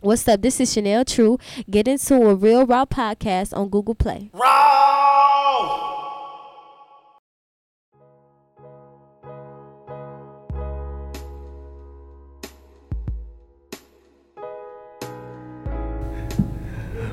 [0.00, 0.42] What's up?
[0.42, 1.38] This is Chanel True.
[1.68, 4.30] Get into a Real Raw podcast on Google Play.
[4.32, 4.48] Raw!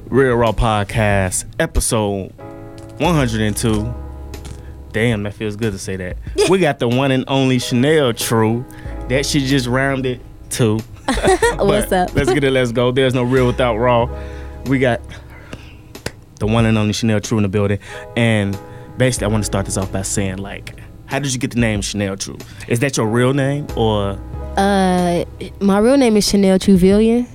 [0.06, 2.32] Real Raw Podcast, episode
[3.00, 3.94] 102.
[4.92, 6.18] Damn, that feels good to say that.
[6.52, 8.64] we got the one and only Chanel True.
[9.10, 10.22] That shit just rounded
[10.52, 10.80] two.
[11.58, 12.14] What's up?
[12.16, 12.92] let's get it, let's go.
[12.92, 14.10] There's no real without raw.
[14.66, 15.02] We got
[16.40, 17.80] the one and only Chanel True in the building.
[18.16, 18.58] And
[18.98, 21.60] basically, I want to start this off by saying, like, how did you get the
[21.60, 22.38] name Chanel True?
[22.68, 24.20] Is that your real name or
[24.58, 25.26] Uh,
[25.60, 27.28] my real name is Chanel Truvillian,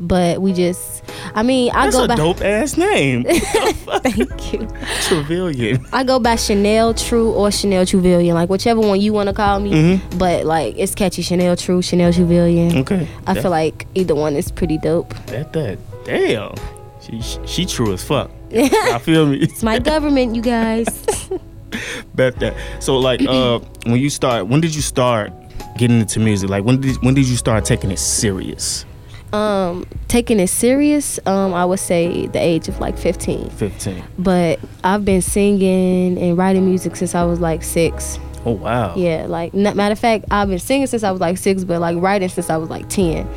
[0.00, 1.02] but we just,
[1.34, 2.14] I mean, I that's go a by.
[2.16, 3.24] dope ass name?
[3.28, 4.60] Thank you.
[5.08, 5.86] Trevillian.
[5.92, 9.60] I go by Chanel True or Chanel Truvillian, like whichever one you want to call
[9.60, 9.70] me.
[9.72, 10.18] Mhm.
[10.18, 11.22] But like, it's catchy.
[11.22, 12.76] Chanel True, Chanel Truvillian.
[12.82, 13.08] Okay.
[13.26, 15.14] I feel like either one is pretty dope.
[15.26, 16.54] That that damn.
[17.00, 18.30] She she true as fuck.
[18.54, 19.38] I feel me.
[19.38, 20.86] It's my government, you guys.
[22.14, 22.54] Bet that.
[22.80, 25.32] So like uh when you start when did you start
[25.76, 26.50] getting into music?
[26.50, 28.84] Like when did when did you start taking it serious?
[29.32, 33.50] Um, taking it serious, um, I would say the age of like 15.
[33.50, 34.04] 15.
[34.18, 38.18] But I've been singing and writing music since I was like six.
[38.44, 38.94] Oh wow.
[38.96, 41.96] Yeah, like matter of fact, I've been singing since I was like six, but like
[41.98, 43.28] writing since I was like 10.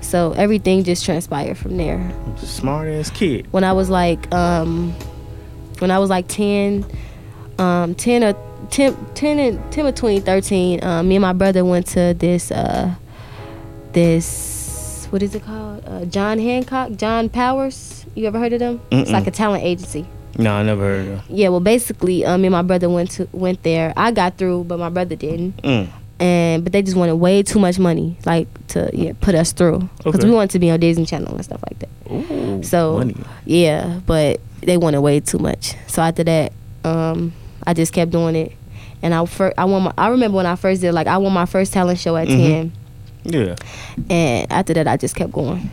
[0.00, 2.10] So everything just transpired from there.
[2.38, 3.52] Smart ass kid.
[3.52, 4.92] when I was like um
[5.78, 6.84] when I was like 10
[7.58, 8.34] um 10 or
[8.70, 12.94] 10 10, and, 10 between 13 um, me and my brother went to this uh
[13.92, 14.55] this
[15.10, 19.10] what is it called uh, John Hancock John Powers you ever heard of them it's
[19.10, 19.12] Mm-mm.
[19.12, 20.06] like a talent agency
[20.38, 21.30] No, I never heard of.
[21.30, 24.64] yeah well basically um, me and my brother went to went there I got through
[24.64, 25.88] but my brother didn't Mm.
[26.20, 29.88] and but they just wanted way too much money like to yeah put us through
[29.98, 30.28] because Okay.
[30.28, 33.16] we wanted to be on Disney Channel and stuff like that Ooh, So- money.
[33.44, 35.74] yeah, but they wanted way too much.
[35.88, 36.52] So after that,
[36.84, 37.32] um,
[37.66, 38.52] I just kept doing it.
[39.02, 41.32] And I fir- I won my, I remember when I first did like I won
[41.32, 42.36] my first talent show at Mhm.
[42.38, 42.72] 10
[43.26, 43.56] Yeah.
[44.10, 45.70] and after that I just kept going.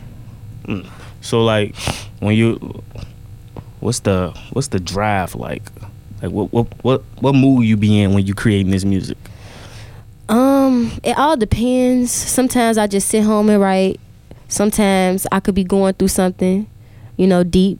[1.20, 1.74] So like
[2.20, 2.82] when you
[3.80, 5.62] what's the what's the drive like?
[6.22, 9.18] Like what what what what mood you be in when you creating this music?
[10.28, 12.10] Um, it all depends.
[12.10, 14.00] Sometimes I just sit home and write.
[14.48, 16.66] Sometimes I could be going through something,
[17.16, 17.78] you know, deep.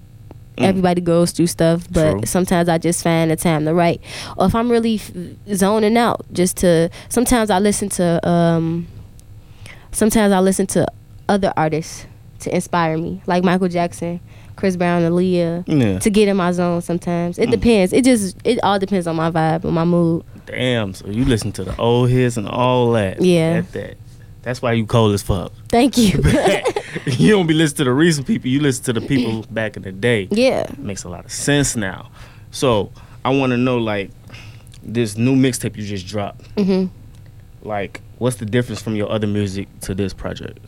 [0.58, 0.64] Mm.
[0.66, 2.20] Everybody goes through stuff, but True.
[2.26, 4.00] sometimes I just find the time to write.
[4.36, 5.10] Or if I'm really f-
[5.54, 6.90] zoning out, just to.
[7.08, 8.26] Sometimes I listen to.
[8.28, 8.86] um
[9.94, 10.86] Sometimes I listen to
[11.28, 12.06] other artists
[12.40, 14.20] to inspire me, like Michael Jackson,
[14.56, 15.98] Chris Brown, Aaliyah, Yeah.
[16.00, 16.82] to get in my zone.
[16.82, 17.52] Sometimes it Mm.
[17.52, 17.92] depends.
[17.92, 20.24] It just it all depends on my vibe and my mood.
[20.46, 20.92] Damn.
[20.94, 23.22] So you listen to the old hits and all that.
[23.22, 23.62] Yeah.
[23.62, 23.94] That, that.
[24.42, 25.52] That's why you cold as fuck.
[25.70, 26.20] Thank you.
[27.06, 28.50] you don't be listening to the recent people.
[28.50, 30.28] You listen to the people back in the day.
[30.30, 30.66] yeah.
[30.76, 32.10] Makes a lot of sense now.
[32.50, 32.90] So
[33.24, 34.10] I want to know like
[34.82, 36.46] this new mixtape you just dropped.
[36.58, 36.86] hmm
[37.64, 40.58] Like, what's the difference from your other music to this project?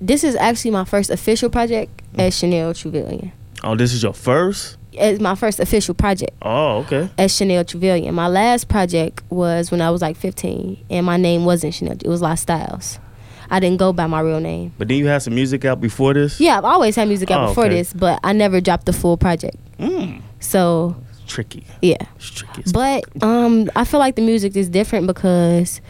[0.00, 3.32] This is actually my first official project as Chanel Truvillian.
[3.64, 4.76] Oh, this is your first.
[4.92, 7.08] It's my first official project Oh, okay.
[7.18, 8.12] as Chanel Truvillian.
[8.14, 11.94] My last project was when I was like 15, and my name wasn't Chanel.
[11.94, 12.98] It was Lost Styles.
[13.50, 14.72] I didn't go by my real name.
[14.76, 16.38] But then you had some music out before this.
[16.40, 17.74] Yeah, I've always had music out Oh, before okay.
[17.76, 19.56] this, but I never dropped the full project.
[19.78, 20.96] Mm, So
[21.28, 21.64] tricky.
[21.82, 22.64] yeah, It's tricky.
[22.72, 25.80] but um, I feel like the music is different because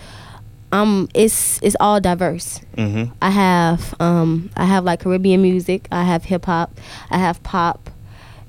[0.73, 2.61] um, it's it's all diverse.
[2.77, 3.13] Mm-hmm.
[3.23, 6.79] I have um I have like Caribbean music, I have hip hop,
[7.11, 7.89] I have pop,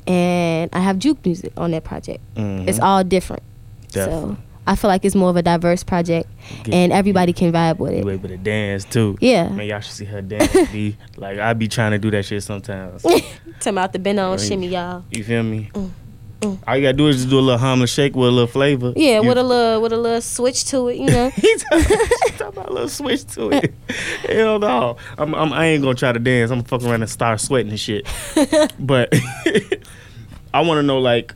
[0.08, 2.20] and I have juke music on that project.
[2.36, 2.68] Mhm.
[2.68, 3.44] It's all different.
[3.92, 4.36] Definitely.
[4.36, 6.30] So I feel like it's more of a diverse project
[6.64, 8.14] Get- and everybody can vibe with You it.
[8.14, 9.18] able to dance too.
[9.20, 9.50] Yeah.
[9.50, 10.52] Man, y'all should see her dance.
[10.72, 13.04] be like I be trying to do that shit sometimes.
[13.62, 15.04] Tell me out the bend on shimmy, y'all.
[15.12, 15.70] You feel me?
[15.74, 15.90] Mm,
[16.42, 16.58] mm.
[16.68, 18.94] All you gotta do is just do a little harmless shake with a little flavor.
[18.96, 21.30] Yeah, You- with a little with a little switch to it, you know.
[21.36, 21.98] he talking,
[22.48, 23.74] about a little switch to it.
[24.28, 24.98] Hell no.
[25.18, 26.52] I'm, I'm, I ain't gonna try to dance.
[26.52, 28.08] I'm gonna fucking around and start sweating and shit.
[28.80, 29.14] but
[30.54, 31.34] I want to know like,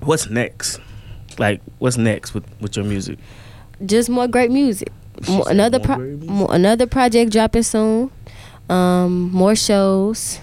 [0.00, 0.80] what's next?
[1.38, 3.18] Like, what's next with, with your music?
[3.84, 4.90] Just more great music.
[5.28, 6.30] Mo- said another more pro- music?
[6.30, 8.10] mo- another project dropping soon.
[8.68, 10.40] Um, more shows.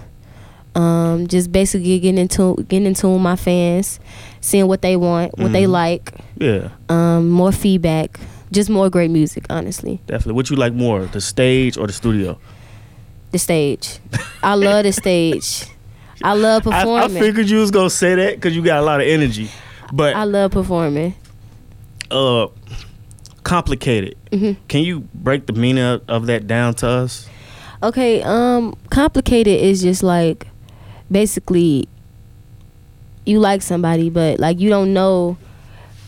[0.76, 4.00] Um, just basically getting into getting into my fans,
[4.40, 5.70] seeing what they want, what they Mhm.
[5.72, 6.14] like.
[6.38, 8.20] Yeah, Um, more feedback.
[8.52, 10.00] Just more great music, honestly.
[10.08, 10.34] definitely.
[10.34, 12.38] What you like more, the stage or the studio?
[13.32, 14.00] The stage.
[14.44, 15.66] I love the stage.
[16.24, 17.18] I love I, I performing.
[17.18, 19.50] I, figured you was gonna say that because you got a lot of energy,
[19.94, 21.14] but I love performing.
[22.12, 22.48] uh,
[23.44, 24.16] complicated.
[24.32, 27.28] hmm Can you break the meaning of, of that down to us?
[27.82, 30.48] Okay, um, complicated is just like
[31.12, 31.88] basically
[33.26, 35.38] you like somebody, but like you don't know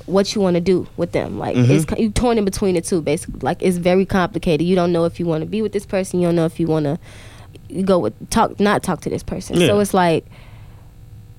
[0.08, 1.38] what you want to do with them.
[1.38, 1.70] Like Mhm.
[1.70, 3.02] it's you torn in between the two.
[3.02, 4.66] Basically, like it's very complicated.
[4.66, 6.20] You don't know if you want to be with this person.
[6.20, 6.98] You don't know if you want to
[7.84, 9.58] go with talk, not talk to this person.
[9.58, 10.26] So it's like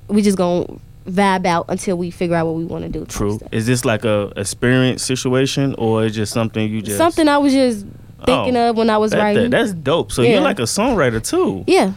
[0.08, 0.66] we just gonna
[1.08, 3.04] vibe out until we figure out what we want to do.
[3.06, 3.40] True.
[3.50, 7.52] Is this like a experience situation or is just something you just Something I was
[7.52, 7.84] just
[8.24, 9.50] thinking Oh, of when I was that- that- writing.
[9.50, 10.12] that's dope.
[10.12, 10.34] So Yeah.
[10.34, 11.64] you're like a songwriter too.
[11.66, 11.92] yeah,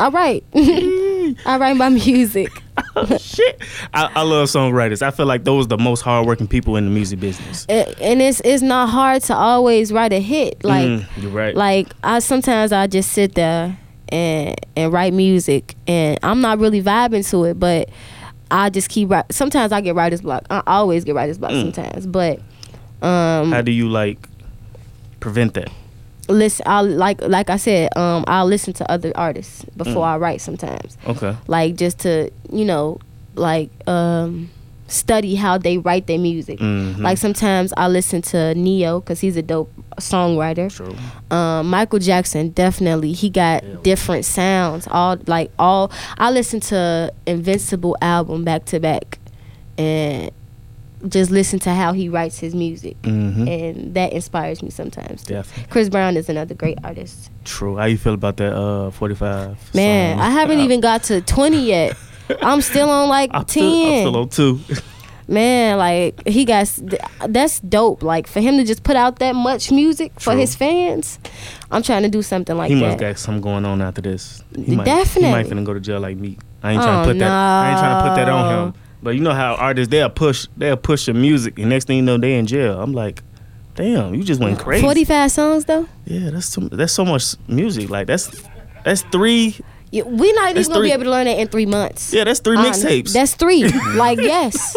[0.00, 0.44] I write.
[1.46, 2.50] I write my music.
[2.96, 3.60] oh, shit.
[3.94, 5.02] I, I love songwriters.
[5.02, 7.66] I feel like those are the most hardworking people in the music business.
[7.68, 11.54] A- and it's it's not hard to always write a hit like Mm, you're right.
[11.54, 16.82] like i sometimes i just sit there and and write music and i'm not really
[16.82, 17.88] vibing to it but
[18.50, 21.72] i just keep wri- sometimes i get writer's block i always get writer's block Mm.
[21.74, 22.38] sometimes but
[23.02, 24.18] um How do you like
[25.20, 25.68] prevent that?
[26.30, 30.12] Listen i like like i said um i'll listen to other artists before Mm.
[30.12, 31.36] i write sometimes Okay.
[31.48, 32.98] like just to you know
[33.34, 34.48] like um
[34.86, 36.98] study how they write their music Mhm.
[36.98, 40.94] like sometimes i listen to Ne-Yo because he's a dope songwriter True.
[41.36, 43.76] um, Michael Jackson definitely he got Yeah.
[43.82, 44.88] different sounds.
[44.90, 49.18] All like all I listened to Invincible album back to back,
[49.76, 50.30] and
[51.08, 53.48] just listen to how he writes his music, Mm-hmm.
[53.48, 55.22] and that inspires me sometimes.
[55.24, 55.64] Definitely.
[55.70, 57.30] Chris Brown is another great artist.
[57.44, 57.76] True.
[57.76, 60.26] How you feel about that uh 45 Man, song?
[60.26, 61.96] I haven't even got to twenty yet.
[62.42, 63.62] I'm still on like I'm ten.
[64.06, 64.74] still, I'm still on two.
[65.28, 66.66] Man, like he got
[67.28, 68.02] that's dope.
[68.02, 71.20] Like for him to just put out that much music for his fans,
[71.70, 72.80] I'm trying to do something like he that.
[72.80, 74.42] He must got something going on after this.
[74.56, 75.30] He might, He Definitely.
[75.30, 76.36] might finna go to jail like me.
[76.64, 77.30] I ain't trying Oh, to put that.
[77.30, 78.74] I ain't trying to put that on him.
[79.02, 82.02] But you know how artists they'll push they'll push your music, and next thing you
[82.02, 82.80] know they in jail.
[82.80, 83.22] I'm like,
[83.74, 84.82] damn, you just went crazy.
[84.82, 85.88] 45 songs though?
[86.04, 87.88] Yeah, that's so, that's so much music.
[87.88, 88.30] Like that's
[88.84, 89.56] that's three.
[89.90, 90.88] Yeah, we're not even gonna three.
[90.88, 92.12] be able to learn that in three months.
[92.12, 92.84] Yeah, that's three Honest.
[92.84, 93.12] mixtapes.
[93.12, 93.64] That's three.
[93.94, 94.76] like yes,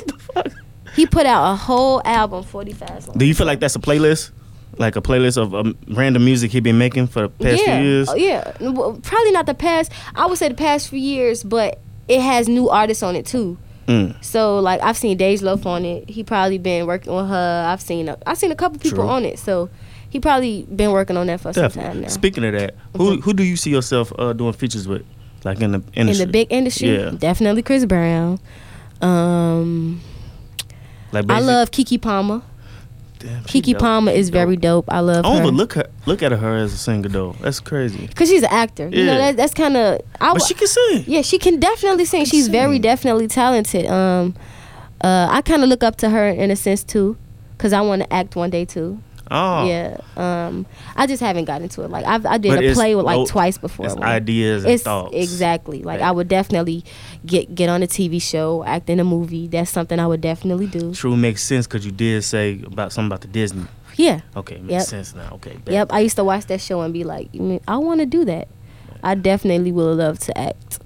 [0.95, 3.17] he put out a whole album, 45 songs.
[3.17, 4.31] Do you feel like that's a playlist?
[4.77, 7.85] Like a playlist of um, random music he been making for the past yeah, few
[7.85, 8.09] years?
[8.09, 8.51] Oh, yeah.
[9.03, 9.91] Probably not the past.
[10.15, 13.57] I would say the past few years, but it has new artists on it too.
[13.87, 14.23] Mm.
[14.23, 16.09] So like I've seen Dej Loaf on it.
[16.09, 17.65] He probably been working with her.
[17.67, 19.09] I've seen a, I've seen a couple people True.
[19.09, 19.39] on it.
[19.39, 19.69] So
[20.09, 22.07] he probably been working on that for some time now.
[22.07, 25.05] Speaking of that, who who do you see yourself uh, doing features with?
[25.43, 26.21] Like in the industry.
[26.23, 27.09] in the big industry, Yeah.
[27.09, 28.39] definitely Chris Brown.
[29.01, 29.99] Um,
[31.11, 32.41] Like I love Keke Palmer.
[33.23, 33.79] Damn, Keke dope.
[33.81, 34.85] Palmer is very dope.
[34.91, 35.47] I love I don't her.
[35.51, 37.35] look her, look at her as a singer though.
[37.41, 38.07] That's crazy.
[38.09, 38.89] Cause she's an actor.
[38.89, 39.17] You know Yeah.
[39.31, 40.01] that that's kind of.
[40.19, 41.03] But she can sing.
[41.07, 42.19] yeah, she can definitely sing.
[42.21, 43.85] Can She's very definitely talented.
[43.85, 44.35] Um,
[45.01, 47.17] uh, I kind of look up to her in a sense too,
[47.57, 48.99] cause I want to act one day too.
[49.35, 49.97] Oh, Yeah.
[50.15, 50.65] Um,
[50.95, 51.89] I just haven't gotten into it.
[51.89, 53.87] Like I've, I did But a play with like twice before.
[53.87, 54.03] It's one.
[54.03, 55.13] ideas and It's thoughts.
[55.15, 56.07] exactly like Right.
[56.07, 56.85] I would definitely
[57.25, 59.47] get get on a TV show, act in a movie.
[59.47, 60.93] That's something I would definitely do.
[60.93, 63.65] True makes sense because you did say about something about the Disney.
[63.95, 64.21] Yeah.
[64.35, 64.81] Okay, makes Yep.
[64.83, 65.29] sense now.
[65.33, 65.57] Okay.
[65.67, 68.25] Yep, I used to watch that show and be like, "Mm, I want to do
[68.25, 68.47] that.
[69.03, 70.79] I definitely would love to act.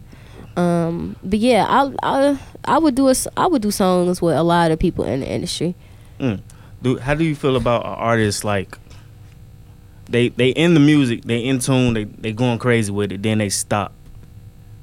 [0.56, 4.44] Um, but yeah, I I I would do a, I would do songs with a
[4.44, 5.76] lot of people in the industry.
[6.20, 6.42] Mm.
[6.82, 8.78] Do, how do you feel about an artist like
[10.10, 13.40] they they in the music, they in tune, they they going crazy with it, then
[13.40, 13.94] they stop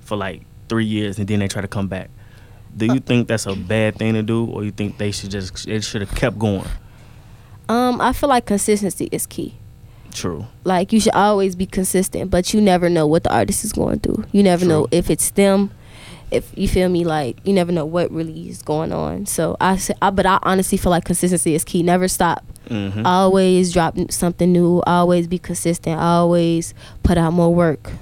[0.00, 2.10] for like three years and then they try to come back.
[2.76, 5.68] Do you think that's a bad thing to do, or you think they should just
[5.68, 6.66] it should have kept going?
[7.68, 9.54] Um, I feel like consistency is key.
[10.12, 10.46] True.
[10.64, 14.00] Like you should always be consistent, but you never know what the artist is going
[14.00, 14.24] through.
[14.32, 15.70] You never know if it's them.
[16.34, 19.26] If you feel me, like you never know what really is going on.
[19.26, 21.82] So I, I but I honestly feel like consistency is key.
[21.82, 22.44] Never stop.
[22.70, 23.04] Mm-hmm.
[23.04, 26.72] always drop something new always be consistent always
[27.02, 27.92] put out more work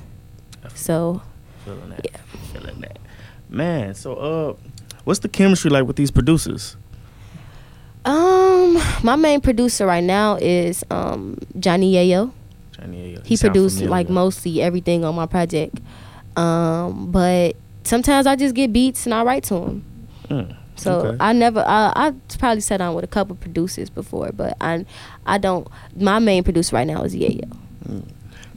[0.73, 1.21] so
[1.65, 2.01] feeling that.
[2.05, 2.21] Yeah.
[2.53, 2.99] feeling that.
[3.51, 4.55] Man, so uh,
[5.03, 6.77] what's the chemistry like with these producers?
[8.05, 12.33] um my main producer right now is um johnny yayo
[12.73, 13.25] Johnny, Ayo.
[13.27, 13.91] he sound produced familiar.
[13.91, 15.79] like mostly everything on my project
[16.37, 19.85] um but sometimes i just get beats and i write to them.
[20.29, 21.17] Mm, so okay.
[21.21, 24.85] i never I, I probably sat down with a couple producers before but i
[25.27, 27.49] i don't my main producer right now is yayo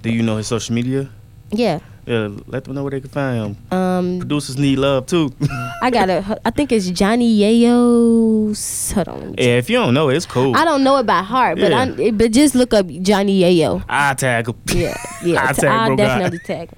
[0.01, 1.09] Do you know his social media?
[1.51, 3.77] yeah Yeah, let them know where they can find him.
[3.77, 5.33] um Producers need love too.
[5.81, 8.91] I got to I think it's Johnny Yayo's.
[8.93, 9.19] Hold on.
[9.21, 9.45] let me check.
[9.45, 10.53] yeah, if you don't know, it's cool.
[10.55, 11.81] I don't know it by heart, but Yeah.
[11.81, 13.83] I but just look up Johnny Yayo.
[13.89, 14.55] I tag him.
[14.69, 15.45] Yeah, yeah.
[15.49, 15.95] I tag guy.
[15.97, 16.69] definitely tag.
[16.69, 16.77] him.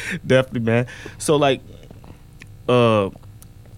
[0.26, 0.86] Definitely, man.
[1.18, 1.60] So like,
[2.68, 3.06] uh,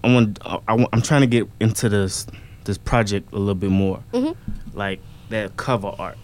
[0.03, 0.59] i want I,
[0.93, 2.27] i'm trying to get into this
[2.65, 4.01] this project a little bit more.
[4.13, 4.35] Mhm.
[4.73, 6.17] Like that cover art.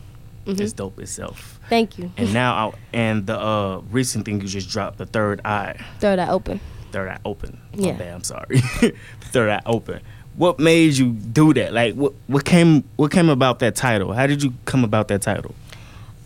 [0.46, 1.60] is dope itself.
[1.70, 2.12] Thank you.
[2.18, 6.20] And now, I, and the uh, recent thing you just dropped, the third eye, Third
[6.20, 6.60] eye open.
[6.92, 7.60] third eye open.
[7.74, 7.94] Yeah.
[7.94, 8.58] bad, I'm sorry.
[9.32, 10.02] third eye open.
[10.36, 11.74] What made you do that?
[11.74, 14.14] Like, what what came what came about that title?
[14.14, 15.54] How did you come about that title?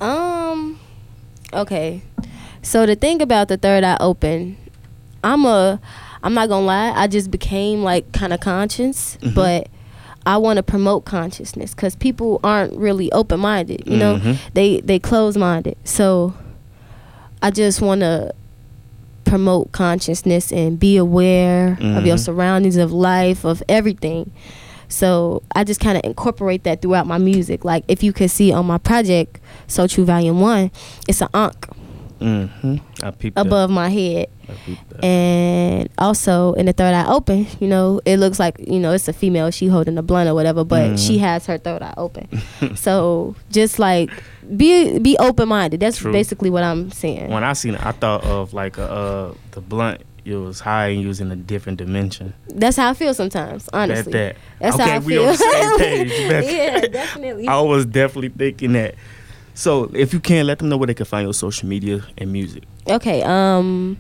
[0.01, 0.79] Um.
[1.53, 2.01] Okay.
[2.65, 4.57] So the thing about the third eye open,
[5.24, 5.79] I'm a.
[6.24, 6.91] I'm not gonna lie.
[6.95, 9.36] I just became like kind of conscious, Mhm.
[9.36, 9.67] but
[10.25, 13.84] I want to promote consciousness because people aren't really open minded.
[13.86, 14.38] You know, Mhm.
[14.55, 15.77] they they close minded.
[15.84, 16.34] So
[17.43, 18.34] I just want to
[19.25, 22.19] promote consciousness and be aware of your Mhm.
[22.19, 24.31] surroundings, of life, of everything.
[24.88, 27.63] So I just kind of incorporate that throughout my music.
[27.63, 30.72] Like if you can see on my project, So True Volume One,
[31.07, 31.67] it's an ankh
[32.25, 32.75] Mm-hmm.
[33.05, 33.46] I peeped that.
[33.46, 35.03] above my head, I peeped that.
[35.05, 37.46] and also in the third eye open.
[37.60, 39.51] You know, it looks like you know it's a female.
[39.51, 41.08] She holding a blunt or whatever, but Mhm.
[41.08, 42.27] she has her third eye open.
[42.75, 44.10] so just like
[44.58, 45.79] be be open minded.
[45.82, 46.12] That's True.
[46.12, 47.29] basically what I'm saying.
[47.29, 50.01] when I seen it, I thought of like a, uh, the blunt.
[50.25, 52.34] It was high and using a different dimension.
[52.48, 53.70] That's how I feel sometimes.
[53.72, 54.41] Honestly, Bet that.
[54.60, 55.22] that's okay, how I we feel.
[55.25, 56.12] on the same page.
[56.51, 57.48] Yeah, definitely.
[57.48, 58.96] I was definitely thinking that.
[59.56, 62.32] So, if you can, let them know where they can find your social media and
[62.32, 62.64] music.
[62.88, 63.24] Okay.
[63.24, 63.98] Um,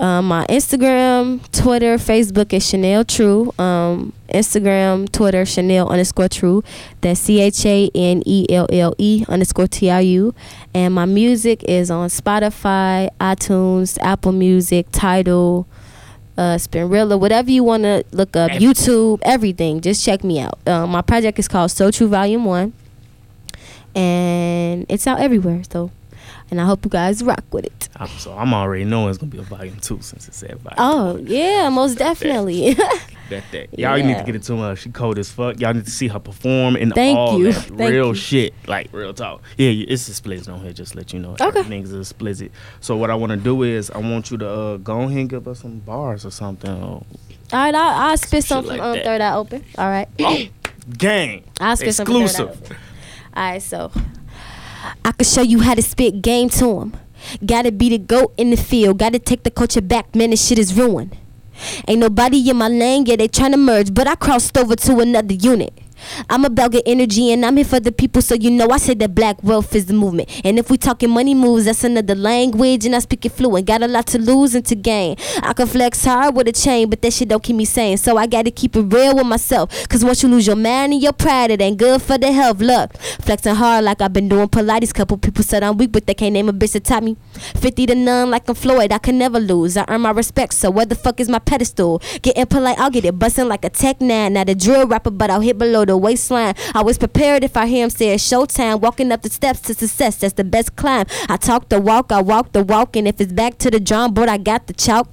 [0.00, 3.52] um, my Instagram, Twitter, Facebook is Chanel True.
[3.58, 6.64] Um, Instagram, Twitter, Chanel underscore True.
[7.00, 10.34] That's C H A N E L L E underscore T R U.
[10.74, 15.66] And my music is on Spotify, iTunes, Apple Music, Tidal,
[16.36, 18.68] uh, Spinrilla, whatever you want to look up, Everything.
[18.74, 19.80] YouTube, everything.
[19.80, 20.58] Just check me out.
[20.66, 22.72] Um, my project is called So True Volume One,
[23.94, 25.62] and it's out everywhere.
[25.70, 25.90] So,
[26.50, 27.88] and I hope you guys rock with it.
[27.96, 30.76] I'm, so I'm already knowing it's gonna be a volume two since it said volume.
[30.78, 32.74] Oh yeah, most definitely.
[33.30, 33.78] Bet that.
[33.78, 34.74] Y'all need to get into her.
[34.76, 35.60] She cold as fuck.
[35.60, 37.52] Y'all need to see her perform and Thank all you.
[37.52, 38.14] that Thank real you.
[38.14, 38.54] shit.
[38.66, 39.42] Like real talk.
[39.56, 40.72] Yeah, it's explicit on here.
[40.72, 41.32] Just let you know.
[41.32, 41.46] Okay.
[41.46, 42.50] Everything's explicit.
[42.80, 45.30] So what I want to do is I want you to uh, go ahead and
[45.30, 46.70] give us some bars or something.
[46.70, 47.04] Or, All
[47.52, 49.04] right, I'll, I'll spit Some some from like um, that.
[49.04, 49.64] Third Eye Open.
[49.78, 50.08] All right.
[50.20, 50.42] oh,
[50.98, 51.44] gang.
[51.60, 52.78] I'll spit some Third Eye Exclusive.
[53.34, 53.42] Open.
[53.42, 53.90] All right, so
[55.04, 56.96] I can show you how to spit game to him.
[57.44, 58.98] Gotta be the goat in the field.
[58.98, 60.30] Gotta take the culture back, man.
[60.30, 61.16] This shit is ruined.
[61.88, 65.34] Ain't nobody in my lane, yeah, they tryna merge, but I crossed over to another
[65.34, 65.72] unit.
[66.28, 68.98] I'm about get energy and I'm here for the people, so you know I said
[69.00, 70.28] that black wealth is the movement.
[70.44, 73.66] And if we talking money moves, that's another language, and I speak it fluent.
[73.66, 75.16] Got a lot to lose and to gain.
[75.42, 77.96] I can flex hard with a chain, but that shit don't keep me sane.
[77.96, 79.88] So I gotta keep it real with myself.
[79.88, 82.60] Cause once you lose your mind and your pride, it ain't good for the health.
[82.60, 84.92] Look, flexing hard like I've been doing Pilates.
[84.94, 87.16] Couple people said I'm weak, but they can't name a bitch that taught me.
[87.56, 89.76] 50 to none like I'm Floyd, I can never lose.
[89.76, 92.00] I earn my respect, so where the fuck is my pedestal?
[92.22, 94.34] Getting polite, I'll get it busting like a tech nine.
[94.34, 96.54] Not a drill rapper, but I'll hit below the waistline.
[96.74, 98.80] I was prepared if I hear him say it's showtime.
[98.80, 101.06] Walking up the steps to success, that's the best climb.
[101.28, 104.14] I talk the walk, I walk the walk, and if it's back to the drum
[104.14, 105.08] board, I got the chalk.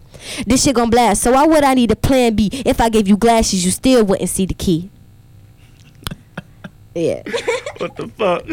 [0.45, 2.49] This shit gon' blast, so why would I need a plan B?
[2.65, 4.89] If I gave you glasses, you still wouldn't see the key.
[6.93, 7.23] Yeah.
[7.77, 8.43] What the fuck?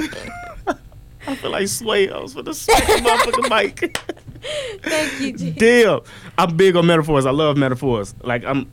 [1.27, 2.09] I feel like Sway.
[2.09, 3.99] I was for the the motherfucking mic.
[4.83, 5.51] Thank you, G.
[5.51, 6.01] Damn,
[6.39, 7.27] I'm big on metaphors.
[7.27, 8.15] I love metaphors.
[8.23, 8.71] Like I'm,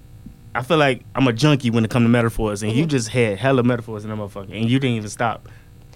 [0.56, 2.90] I feel like I'm a junkie when it comes to metaphors, and you Mhm.
[2.90, 5.50] just had hella metaphors in that motherfucker, and you didn't even stop.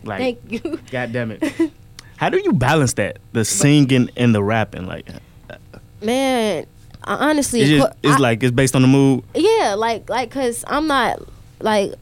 [0.04, 0.80] Like, Thank you.
[0.92, 1.44] god damn it.
[2.18, 3.20] How do you balance that?
[3.32, 5.08] The singing and the rapping, like
[6.01, 6.66] Man,
[7.04, 9.24] I honestly, it's, just, it's I- like it's based on the mood.
[9.34, 11.20] yeah, like like cause I'm not
[11.60, 11.94] like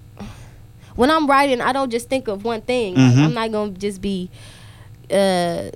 [0.95, 2.95] when I'm writing, I don't just think of one thing.
[2.95, 3.25] Like, Mhm.
[3.25, 4.29] I'm not gonna just be
[5.11, 5.69] uh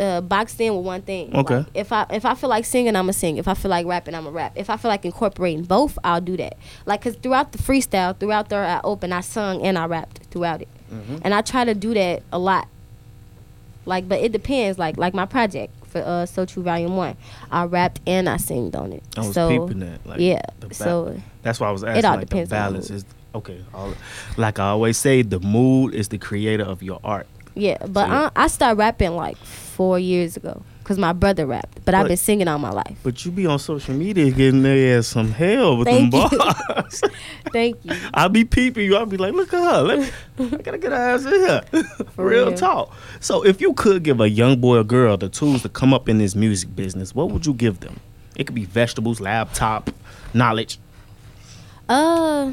[0.00, 1.34] uh boxed in with one thing.
[1.34, 1.58] Okay.
[1.58, 3.36] Like, if I if I feel like singing, I'ma sing.
[3.36, 4.52] If I feel like rapping, I'ma rap.
[4.56, 6.56] If I feel like incorporating both, I'll do that.
[6.86, 10.62] Like cause throughout the freestyle, throughout the I open, I sung and I rapped throughout
[10.62, 11.20] it, Mhm.
[11.22, 12.66] and I try to do that a lot.
[13.86, 14.78] Like, but it depends.
[14.78, 17.16] Like like my project for uh So True Volume One,
[17.50, 19.02] I rapped and I singed on it.
[19.16, 20.06] I was so peeping that.
[20.06, 21.98] Like, yeah, ba- so that's why I was asking.
[21.98, 23.62] It all like the depends the balance is okay.
[23.74, 23.92] All,
[24.36, 27.26] like I always say, the mood is the creator of your art.
[27.54, 28.30] Yeah, but So, yeah.
[28.34, 29.36] I, I started rapping like
[29.74, 32.96] four years ago because my brother rapped, but, I've been singing all my life.
[33.02, 36.38] But you be on social media getting their ass some hell with them Thank you.
[36.38, 37.02] bars.
[37.52, 37.96] Thank you.
[38.14, 38.96] I'll be peeping you.
[38.96, 39.82] I'll be like, look at her.
[39.82, 40.08] Let me,
[40.52, 41.62] I gotta get her ass in here.
[42.16, 42.56] Real, real.
[42.56, 42.92] talk.
[43.20, 46.08] So if you could give a young boy or girl the tools to come up
[46.08, 47.98] in this music business, what would you give them?
[48.36, 49.90] It could be vegetables, laptop,
[50.34, 50.78] knowledge.
[51.88, 52.52] Uh,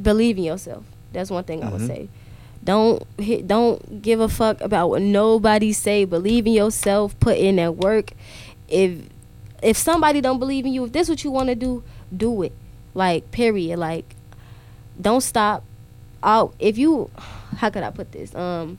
[0.00, 0.84] believe in yourself.
[1.12, 1.86] That's one thing I would Mhm.
[1.86, 2.08] say.
[2.66, 6.04] Don't hit, don't give a fuck about what nobody say.
[6.04, 7.18] Believe in yourself.
[7.20, 8.10] Put in that work.
[8.68, 8.98] If
[9.62, 12.52] if somebody don't believe in you, if this what you want to do, do it.
[12.92, 13.78] Like period.
[13.78, 14.16] Like
[15.00, 15.62] don't stop.
[16.24, 17.08] Out if you
[17.58, 18.34] how could I put this?
[18.34, 18.78] Um,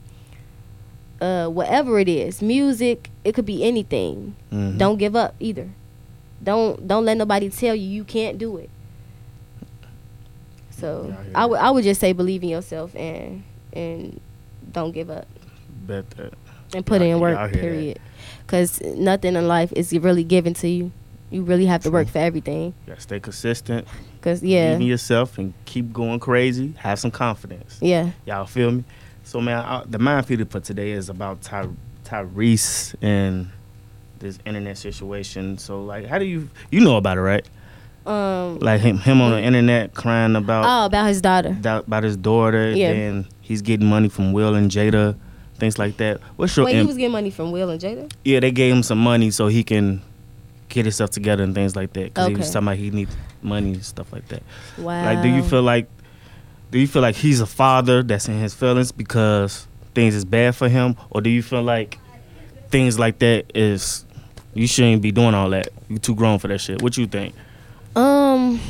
[1.22, 4.36] uh, whatever it is, music, it could be anything.
[4.52, 4.76] Mhm.
[4.76, 5.70] Don't give up either.
[6.44, 8.68] Don't don't let nobody tell you you can't do it.
[10.70, 11.58] So Yeah, I I would.
[11.58, 13.44] I would just say believe in yourself and
[13.78, 14.20] and
[14.72, 15.26] don't give up
[15.86, 16.34] bet that.
[16.74, 17.36] and put Yeah, in work.
[17.38, 17.60] I hear that.
[17.60, 17.98] period.
[18.46, 20.92] Because nothing in life is really given to you.
[21.30, 22.72] You really have to work for everything.
[22.86, 23.86] Gotta stay consistent.
[24.22, 26.74] Cause Believe yeah, in yourself and keep going crazy.
[26.78, 27.78] Have some confidence.
[27.80, 28.10] yeah.
[28.26, 28.84] Y'all feel me?
[29.24, 31.68] So man, I, the mind feeder for today is about Ty,
[32.04, 33.48] Tyrese and
[34.18, 35.58] this internet situation.
[35.58, 37.46] So like, how do you you know about it, right?
[38.06, 38.58] Um.
[38.60, 41.56] Like him him on the internet crying about Oh, about his daughter.
[41.62, 42.70] about his daughter.
[42.70, 42.92] Yeah.
[42.92, 45.16] Then he's getting money from Will and Jada,
[45.56, 46.20] things like that.
[46.36, 48.12] What's your Wait, he was getting money from Will and Jada.
[48.22, 48.40] yeah?
[48.40, 50.02] They gave him some money so he can
[50.68, 52.12] get himself together and things like that.
[52.12, 54.42] Because he was talking about he needs money and stuff like that.
[54.76, 55.02] Wow.
[55.02, 55.88] Like, do you feel like
[56.70, 60.54] do you feel like he's a father that's in his feelings because things is bad
[60.54, 61.98] for him, or do you feel like
[62.68, 64.04] things like that is
[64.52, 65.68] you shouldn't be doing all that?
[65.88, 66.82] You too grown for that shit.
[66.82, 67.34] What you think?
[67.96, 68.60] Um,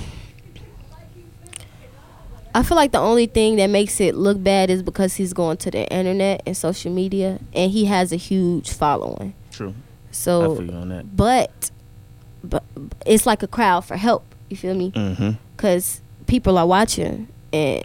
[2.59, 5.57] I feel like the only thing that makes it look bad is because he's going
[5.59, 9.35] to the internet and social media, and he has a huge following.
[9.53, 9.71] True.
[9.71, 11.17] I So, feel you on that.
[11.17, 11.71] but,
[12.43, 12.65] but
[13.07, 14.25] it's like a crowd for help.
[14.51, 14.91] You feel me?
[14.91, 15.31] Mm-hmm.
[15.57, 17.85] Because people are watching, and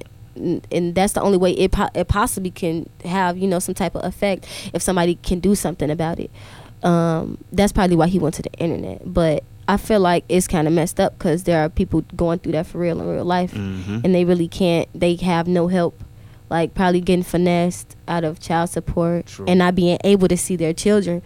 [0.71, 3.93] and that's the only way it po- it possibly can have you know some type
[3.95, 6.31] of effect if somebody can do something about it.
[6.81, 9.43] Um, that's probably why he went to the internet, but.
[9.67, 12.67] I feel like it's kind of messed up because there are people going through that
[12.67, 13.99] for real in real life, Mm-hmm.
[14.03, 14.89] and they really can't.
[14.93, 16.03] They have no help,
[16.49, 19.45] like probably getting finessed out of child support True.
[19.47, 21.21] and not being able to see their children.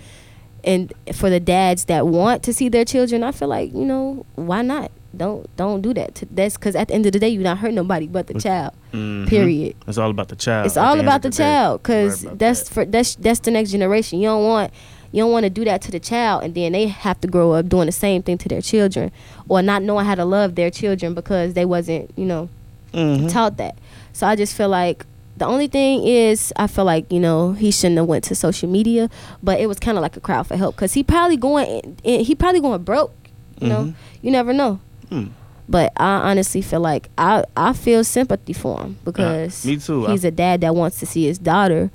[0.64, 4.26] And for the dads that want to see their children, I feel like you know
[4.36, 4.92] why not?
[5.16, 6.14] Don't don't do that.
[6.16, 8.34] To, that's because at the end of the day, you're not hurting nobody but the
[8.40, 8.74] child.
[8.92, 9.28] Mhm.
[9.28, 9.76] Period.
[9.88, 10.66] It's all about the child.
[10.68, 12.74] It's all end about of the child because that's that.
[12.74, 14.20] for that's that's the next generation.
[14.20, 14.72] You don't want
[15.12, 17.54] you don't want to do that to the child, and then they have to grow
[17.54, 19.12] up doing the same thing to their children,
[19.50, 22.50] or not knowing how to love their children because they wasn't you know
[22.94, 23.32] Mhm.
[23.32, 23.78] taught that.
[24.14, 25.06] So I just feel like
[25.38, 28.70] the only thing is I feel like you know he shouldn't have went to social
[28.70, 29.10] media,
[29.44, 32.34] but it was kind of like a crowd for help because he probably going he
[32.36, 33.14] probably going broke.
[33.60, 33.94] You know, Mhm.
[34.22, 34.80] you never know.
[35.12, 35.30] Mm.
[35.70, 40.06] But I honestly feel like I I feel sympathy for him because me too.
[40.06, 41.92] He's a dad that wants to see his daughter,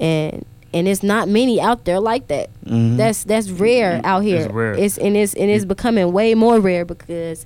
[0.00, 0.44] and
[0.74, 2.50] and it's not many out there like that.
[2.64, 2.96] Mhm.
[2.96, 4.42] That's that's rare Mm, out here.
[4.42, 4.74] it's rare.
[4.74, 7.44] It's and it's and it's becoming way more rare because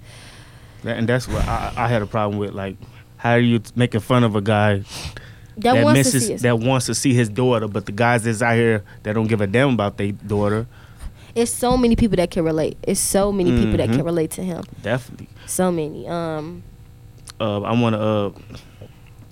[0.85, 2.53] That- and that's what I, I had a problem with.
[2.55, 2.77] Like,
[3.17, 4.79] how are you t- making fun of a guy
[5.59, 7.93] that, that, wants misses to see his that wants to see his daughter, but the
[7.93, 10.67] guys that's out here that don't give a damn about their daughter,
[11.35, 12.77] it's so many people that can relate.
[12.83, 14.63] It's so many people that can relate to him.
[14.83, 15.29] definitely.
[15.47, 16.07] So many.
[16.09, 16.63] Um,
[17.41, 18.31] Uh, I want to uh,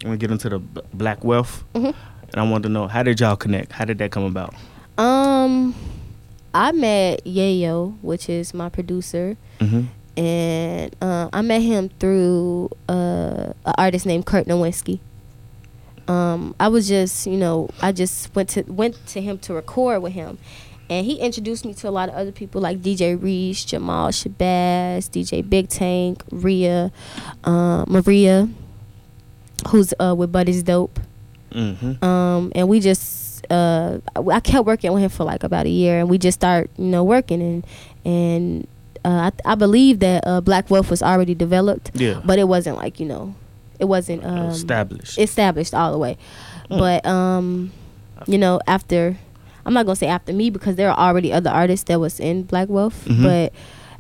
[0.05, 1.95] I want to get into the b- black wealth, Mhm.
[2.35, 3.70] And I want to know how did y'all connect?
[3.70, 4.55] How did that come about?
[4.99, 5.73] um,
[6.53, 9.83] I met Yayo, which is my producer, Mm-hmm.
[10.20, 14.99] and uh, I met him through uh, an artist named Kurt Nowinski.
[16.07, 20.03] Um, I was just, you know, I just went to went to him to record
[20.03, 20.38] with him,
[20.90, 25.09] and he introduced me to a lot of other people like DJ Reese, Jamal Shabazz,
[25.09, 26.92] DJ Big Tank, Rhea,
[27.44, 28.49] uh, Maria,
[29.68, 31.01] who's uh, with Buddy's Dope.
[31.55, 32.05] Mm-hmm.
[32.05, 36.01] um, and we just uh, I kept working with him for like about a year,
[36.01, 37.67] and we just start you know working and
[38.05, 38.67] and
[39.05, 42.21] uh, I, I believe that uh, Black Wealth was already developed, Yeah.
[42.25, 43.35] but it wasn't like you know
[43.79, 45.19] it wasn't um, Established.
[45.19, 46.17] established all the way.
[46.71, 46.79] Mm.
[46.79, 47.73] But um,
[48.27, 49.17] you know after
[49.67, 52.45] I'm not gonna say after me because there are already other artists that was in
[52.45, 53.23] Black Wealth, Mhm.
[53.23, 53.53] but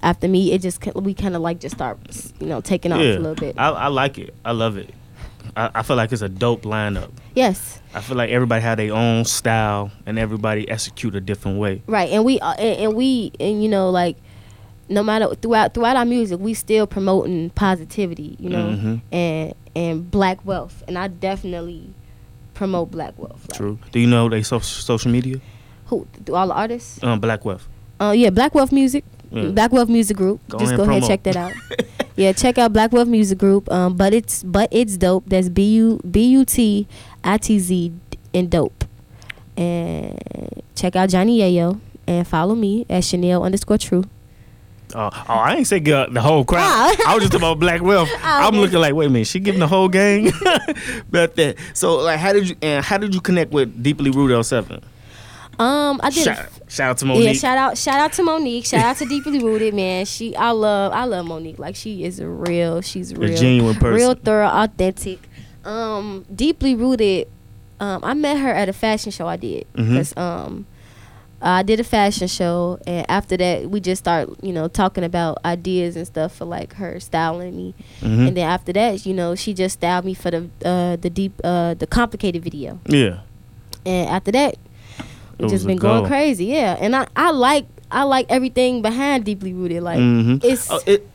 [0.02, 1.98] after me it just we kind of like just start
[2.40, 3.16] you know taking off yeah.
[3.16, 3.54] a little bit.
[3.58, 4.34] I, I like it.
[4.44, 4.90] I love it.
[5.56, 7.10] I, I feel like it's a dope lineup.
[7.34, 7.80] Yes.
[7.94, 11.82] I feel like everybody had their own style and everybody execute a different way.
[11.86, 14.16] Right, and we uh, and, and we and you know like
[14.88, 19.00] no matter throughout throughout our music, we still promoting positivity, you know, Mhm.
[19.12, 21.90] and and black wealth, and I definitely
[22.54, 23.46] promote black wealth.
[23.48, 23.78] Like, True.
[23.92, 25.40] Do you know they so, social media?
[25.86, 27.02] Who do all the artists?
[27.02, 27.68] Um, Black Wealth.
[28.00, 29.48] Uh, yeah, Black Wealth Music, Yeah.
[29.50, 30.40] Black Wealth Music Group.
[30.48, 31.52] Go Just ahead go ahead and check that out.
[32.16, 33.70] yeah, check out Black Wealth Music Group.
[33.70, 35.24] Um, but it's but it's dope.
[35.26, 36.86] That's B U B U T
[37.24, 37.92] I T Z
[38.32, 38.84] and dope.
[39.56, 44.04] And check out Johnny Yayo and follow me at Chanel underscore True.
[44.94, 46.62] Oh, oh, I ain't say the whole crowd.
[46.62, 47.04] Oh.
[47.08, 48.08] I was just talking about Black Wealth.
[48.22, 48.58] I'm okay.
[48.58, 50.28] looking like, wait a minute, she giving the whole gang.
[51.08, 51.56] about that.
[51.72, 54.84] So, like, how did you and how did you connect with Deeply Rooted 07?
[55.58, 56.24] Um, I did.
[56.24, 57.26] Shout, shout out to Monique.
[57.26, 58.66] Yeah, shout out, shout out to Monique.
[58.66, 60.04] Shout out to Deeply Rooted, man.
[60.04, 61.58] She, I love, I love Monique.
[61.58, 63.94] Like she is a real, she's real, genuine person.
[63.94, 65.20] real thorough, authentic.
[65.64, 67.28] Um, Deeply Rooted
[67.80, 70.64] Um, I met her at a fashion show I did because um,
[71.42, 75.38] I did a fashion show, and after that, we just start you know talking about
[75.44, 78.28] ideas and stuff for like her styling me, Mhm.
[78.28, 81.32] and then after that, you know, she just styled me for the uh, the deep
[81.42, 83.18] uh, the complicated video, Yeah.
[83.84, 84.54] and after that,
[85.38, 86.78] we It just been going crazy, yeah.
[86.80, 90.42] And I I like I like everything behind deeply rooted, like Mhm.
[90.44, 91.06] it's Oh, it,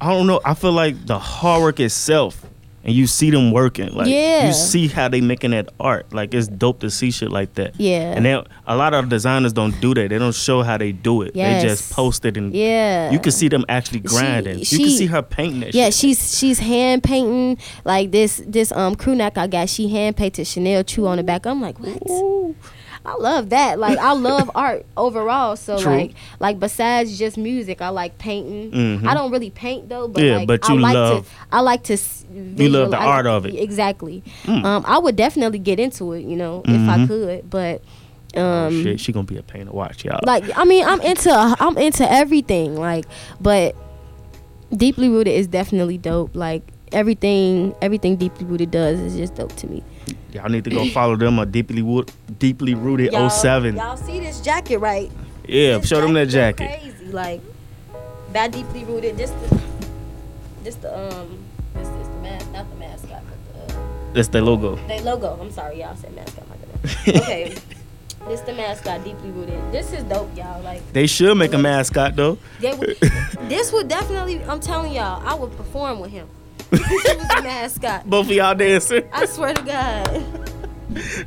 [0.00, 0.40] I don't know.
[0.44, 2.40] I feel like the hard work itself,
[2.88, 3.92] and you see them working.
[3.94, 4.46] Like Yeah.
[4.46, 6.10] you see how they making that art.
[6.12, 7.78] Like it's dope to see shit like that.
[7.78, 10.08] yeah, And then a lot of designers don't do that.
[10.08, 11.32] They don't show how they do it.
[11.34, 11.62] Yes.
[11.62, 13.10] They just post it and yeah.
[13.10, 14.58] you can see them actually She- grinding.
[14.60, 15.94] you can see her painting that Yeah, shit.
[15.94, 19.68] she's she's hand painting like this this um crew neck I got.
[19.68, 21.44] She hand painted Chanel True on the back.
[21.46, 22.02] I'm like, what?
[22.10, 22.56] Ooh.
[23.08, 23.78] I love that.
[23.78, 25.56] Like I love art overall.
[25.56, 25.92] So True.
[25.92, 28.70] like like besides just music, I like painting.
[28.72, 29.06] Mhm.
[29.06, 31.60] I don't really paint though, but Yeah, like, but I you like love- to I
[31.60, 33.54] like to s- You love the I art of it.
[33.54, 34.22] Exactly.
[34.44, 34.64] Mm.
[34.64, 37.06] Um I would definitely get into it, you know, if I Mhm.
[37.08, 37.80] could, but
[38.36, 40.20] um Oh, shit, she gonna be a pain to watch, y'all.
[40.24, 43.06] like I mean I'm into I'm into everything like
[43.40, 43.74] but
[44.76, 49.66] deeply rooted is definitely dope like everything everything deeply rooted does is just dope to
[49.66, 49.82] me
[50.38, 53.76] y'all need to go follow them A deeply Wood, deeply rooted 07.
[53.76, 55.10] y'all see this jacket right
[55.46, 56.68] Yeah, This show them that jacket.
[56.80, 57.40] crazy like
[58.32, 59.60] that deeply rooted Just the
[60.64, 61.38] this the um
[61.74, 63.82] this is the mask not the mascot but the uh,
[64.14, 64.76] That's the logo.
[64.86, 66.44] they logo I'm sorry y'all said mascot
[67.08, 67.54] okay
[68.28, 72.14] this the mascot deeply rooted this is dope y'all like They should make a mascot
[72.14, 72.38] though.
[72.60, 72.96] They would,
[73.48, 74.42] this would definitely.
[74.44, 76.28] I'm telling y'all, I would perform with him.
[76.70, 78.08] He was a mascot.
[78.08, 79.04] Both of y'all dancing.
[79.12, 80.24] I swear to God.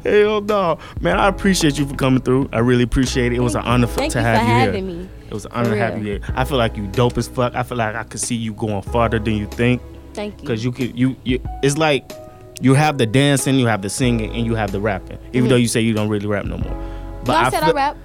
[0.03, 1.19] Hell no, man!
[1.19, 2.49] I appreciate you for coming through.
[2.51, 3.35] I really appreciate it.
[3.35, 4.97] It was an honor Thank to you have for you having here.
[5.03, 5.09] me.
[5.29, 6.19] It was an honor to have you here.
[6.35, 7.53] I feel like you dope as fuck.
[7.55, 9.81] I feel like I could see you going farther than you think.
[10.13, 10.47] Thank you.
[10.47, 11.39] Cause you could you you.
[11.61, 12.11] It's like
[12.59, 15.19] you have the dancing, you have the singing, and you have the rapping.
[15.33, 15.49] Even Mhm.
[15.49, 17.21] though you say you don't really rap no more.
[17.23, 17.97] But no, I, said I rap.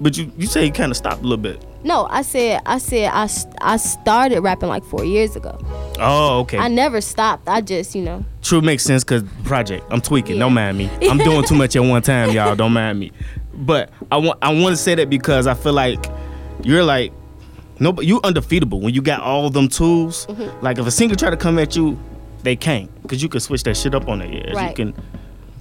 [0.00, 1.62] But you you say you kind of stopped a little bit.
[1.84, 3.28] No, I said I said I,
[3.60, 5.58] I started rapping like four years ago.
[5.98, 6.58] Oh, okay.
[6.58, 7.48] I never stopped.
[7.48, 8.24] I just you know.
[8.42, 9.84] True makes sense because project.
[9.90, 10.36] I'm tweaking.
[10.36, 10.40] Yeah.
[10.40, 10.90] Don't mind me.
[11.08, 12.56] I'm doing too much at one time, y'all.
[12.56, 13.12] Don't mind me.
[13.54, 16.06] But I want I want to say that because I feel like
[16.62, 17.12] you're like
[17.80, 20.26] no, but you undefeatable when you got all them tools.
[20.26, 20.64] Mm-hmm.
[20.64, 21.98] Like if a singer try to come at you,
[22.42, 24.60] they can't because you can switch that shit up on their ears.
[24.60, 24.94] You can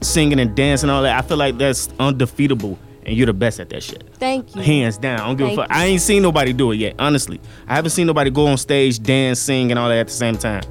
[0.02, 1.24] singing and dancing and all that.
[1.24, 4.04] I feel like that's undefeatable, and you're the best at that shit.
[4.16, 4.62] Thank you.
[4.62, 5.20] Hands down.
[5.20, 5.72] I don't give Thank a fuck.
[5.72, 5.82] you.
[5.82, 6.96] I ain't seen nobody do it yet.
[7.00, 10.14] Honestly, I haven't seen nobody go on stage, dance, sing, and all that at the
[10.14, 10.62] same time.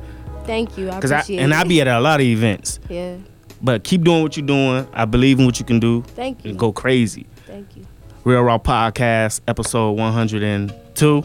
[0.44, 0.90] Thank you.
[0.90, 1.56] I Cause I appreciate and it.
[1.56, 2.78] I be at a lot of events.
[2.88, 3.16] Yeah.
[3.62, 4.86] But keep doing what you're doing.
[4.92, 6.02] I believe in what you can do.
[6.02, 6.50] Thank you.
[6.50, 7.26] And go crazy.
[7.46, 7.86] Thank you.
[8.24, 11.20] Real Raw Podcast, episode 102,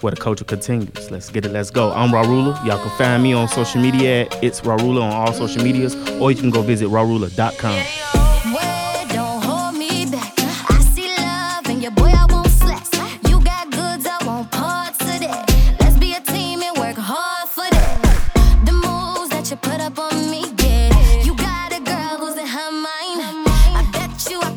[0.00, 1.10] where the culture continues.
[1.10, 1.50] Let's get it.
[1.52, 1.92] Let's go.
[1.92, 2.58] I'm Raw Ruler.
[2.64, 5.94] Y'all can find me on social media at It's Raw Ruler on all social medias,
[6.20, 8.15] or you can go visit rawruler.com.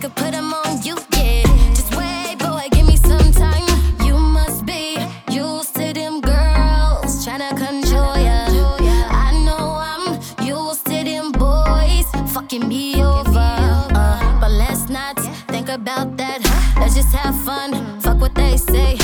[0.10, 1.44] could put them on you, yeah.
[1.74, 3.68] Just wait, boy, give me some time.
[4.06, 4.98] You must be
[5.30, 8.48] used to them girls tryna control ya.
[9.10, 13.56] I know I'm used to them boys fucking me over.
[13.94, 15.18] Uh, but let's not
[15.48, 16.40] think about that.
[16.80, 18.00] Let's just have fun.
[18.02, 18.98] Fuck what they say.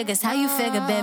[0.00, 0.22] Figures.
[0.22, 0.99] How you figure, baby?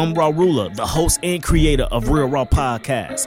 [0.00, 3.26] I'm Raw Ruler, the host and creator of Real Raw Podcast.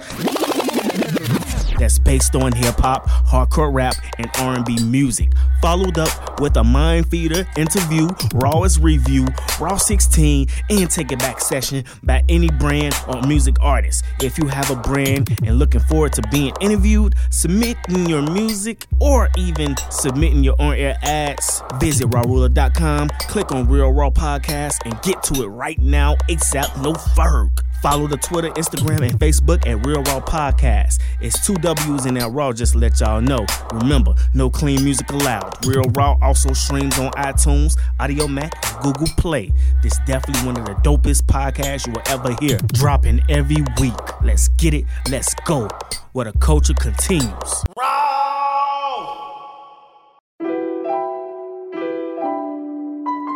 [1.78, 5.34] That's based on hip hop, hardcore rap, and R&B music.
[5.62, 6.10] Followed up
[6.40, 9.28] with a mind feeder interview, rawest review,
[9.60, 14.04] raw 16, and take it back session by any brand or music artist.
[14.22, 19.30] If you have a brand and looking forward to being interviewed, submitting your music, or
[19.38, 25.44] even submitting your on-air ads, visit rawruler.com, click on Real Raw Podcast, and get to
[25.44, 26.16] it right now.
[26.30, 27.64] ASAP, no ferg.
[27.84, 31.02] Follow the Twitter, Instagram, and Facebook at Real Raw Podcast.
[31.20, 33.46] It's two W's in that Raw, just to let y'all know.
[33.74, 35.66] Remember, no clean music allowed.
[35.66, 39.52] Real Raw also streams on iTunes, Audiomack, Google Play.
[39.82, 42.58] This definitely one of the dopest podcasts you will ever hear.
[42.72, 43.94] Dropping every week.
[44.22, 45.68] Let's get it, let's go.
[46.14, 47.64] Where the culture continues.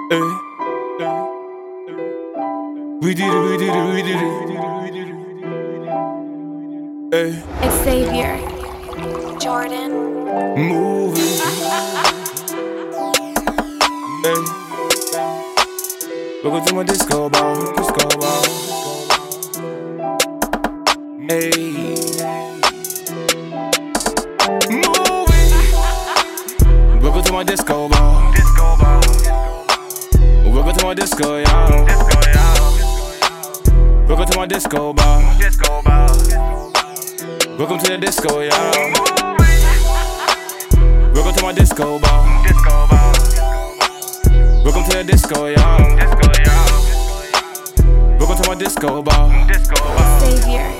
[0.09, 0.46] Hey, hey.
[3.07, 4.51] We did it, we did it, we did it, we
[4.91, 5.31] did it, we
[7.07, 7.13] did.
[7.13, 7.31] Hey,
[7.85, 8.35] Xavier,
[9.39, 9.91] Jordan,
[10.57, 11.39] moving.
[14.25, 14.39] Hey,
[16.43, 18.43] welcome to my disco ball, disco ball.
[21.29, 21.51] Hey,
[24.69, 25.51] moving.
[27.01, 29.01] Welcome to my disco ball, disco ball.
[30.51, 31.85] Welcome to my disco, y'all.
[31.85, 32.36] Disco, y'all.
[34.07, 35.37] Welcome to my disco ball.
[35.37, 36.07] Disco ball.
[37.57, 38.71] Welcome to the disco, y'all.
[41.13, 42.43] Welcome to my disco ball.
[42.43, 43.13] Disco ball.
[44.63, 45.77] Welcome to the disco, y'all.
[45.97, 48.17] Disco, y'all.
[48.17, 49.47] Welcome to my disco ball.
[49.47, 50.19] Disco ball.
[50.19, 50.71] Xavier,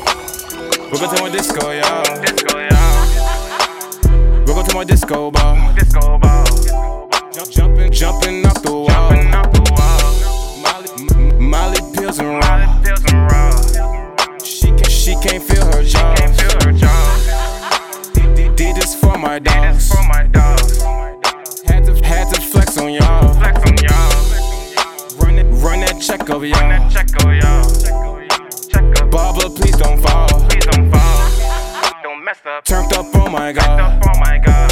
[0.92, 2.04] Welcome to my disco, y'all.
[2.22, 2.98] Disco, y'all.
[4.46, 5.74] Welcome to my disco ball.
[5.76, 6.46] Disco ball.
[7.52, 8.88] Jumping, jumping off the wall.
[8.88, 10.62] Jumping off the wall.
[10.62, 10.90] Molly,
[11.40, 12.44] M- Molly pills and
[22.78, 23.34] flex on y'all.
[23.34, 25.18] Flex on y'all.
[25.20, 26.60] Run that, run that check over y'all.
[26.60, 27.64] Run that check over y'all.
[28.70, 29.12] Check up.
[29.12, 30.28] Barbara, please don't fall.
[30.50, 31.32] Please don't fall.
[32.04, 32.64] Don't mess up.
[32.66, 34.04] Turned up, oh my god.
[34.06, 34.72] Oh my god.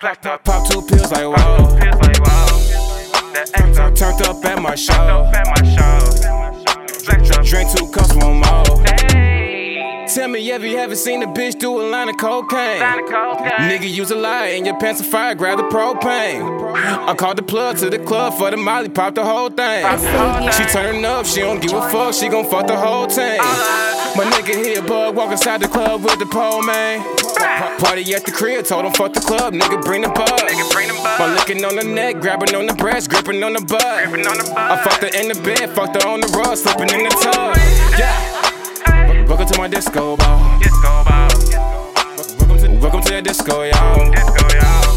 [0.00, 1.78] Flacked up, pop two pills like wow.
[1.78, 2.58] Pills like wow.
[3.54, 5.30] Turned up, turned up at my show.
[5.34, 5.82] At my show.
[7.42, 8.91] Drink two cups, one more.
[10.14, 12.80] Tell me, have you ever seen a bitch do a line of cocaine?
[12.80, 16.76] Nigga, use a lie in your pants of fire, grab the propane.
[17.08, 19.82] I called the plug to the club for the molly, pop the whole thing.
[20.52, 23.38] She turn up, she don't give a fuck, she gon' fuck the whole team.
[24.14, 27.00] My nigga here, bug, walk inside the club with the pole, man.
[27.78, 30.28] Party at the crib, told him fuck the club, nigga bring the bug.
[31.18, 33.82] My licking on the neck, grabbing on the breast, gripping on the butt.
[33.82, 37.56] I fucked her in the bed, fucked her on the rug, slipping in the tub.
[37.98, 38.51] Yeah.
[39.28, 40.58] Welcome to my disco ball.
[40.58, 41.28] Disco ball.
[42.38, 44.10] Welcome to, welcome to the disco, y'all.
[44.10, 44.96] Disco, y'all.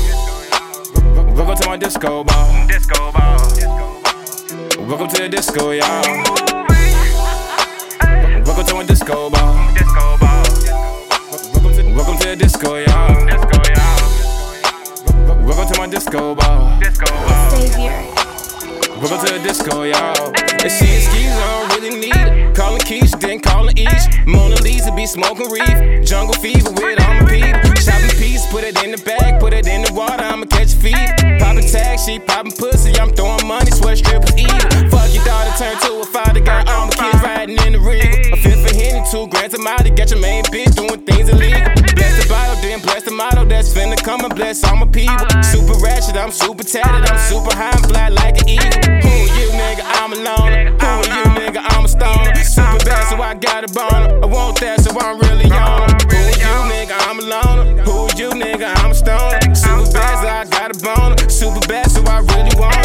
[1.35, 2.67] Welcome to my disco ball.
[2.67, 3.37] Disco ball.
[4.87, 6.03] Welcome to the disco, y'all.
[8.45, 9.73] Welcome to my disco ball.
[9.73, 10.43] Disco ball.
[11.95, 13.25] Welcome to, the disco, y'all.
[13.25, 15.45] Disco, y'all.
[15.45, 16.79] Welcome to my disco ball.
[16.79, 17.49] Disco ball.
[17.51, 18.01] Xavier,
[18.99, 20.33] Welcome to the disco, y'all.
[20.35, 22.44] And she excuse, I don't really need it.
[22.75, 24.03] Calling Keisha, then calling Each.
[24.25, 26.03] Mona Lisa be smoking reef.
[26.03, 27.71] Jungle fever with all my people.
[27.79, 30.77] Shopping piece, put it in the bag, put it in the water, I'ma catch a
[30.77, 31.39] feed.
[31.39, 34.51] Popping tag, she poppin' pussy, I'm throwing money, sweat strippers eat.
[34.91, 38.33] Fuck your daughter, turn to a father, got all my kids riding in the rig.
[38.33, 41.63] A fifth for Henny, two grand to Molly, got your main bitch doing things illegal.
[41.95, 45.15] Bless the bottle, then bless the motto that's finna come and bless all my people.
[45.43, 48.67] Super ratchet, I'm super tatted, I'm super high and fly like an eagle.
[48.99, 49.83] Who you, nigga?
[49.95, 50.75] I'm a loner.
[50.75, 50.83] Who are you, nigga?
[50.83, 51.04] I'm
[52.01, 52.43] a stoner.
[52.43, 54.23] Super bad, so I got a boner.
[54.23, 55.89] I want that, so I'm really on.
[56.09, 56.95] Who you, nigga?
[57.07, 57.81] I'm a loner.
[57.83, 58.73] Who you, nigga?
[58.83, 59.55] I'm a stoner.
[59.55, 61.29] Super bad, so I got a boner.
[61.29, 62.75] Super bad, so I really want.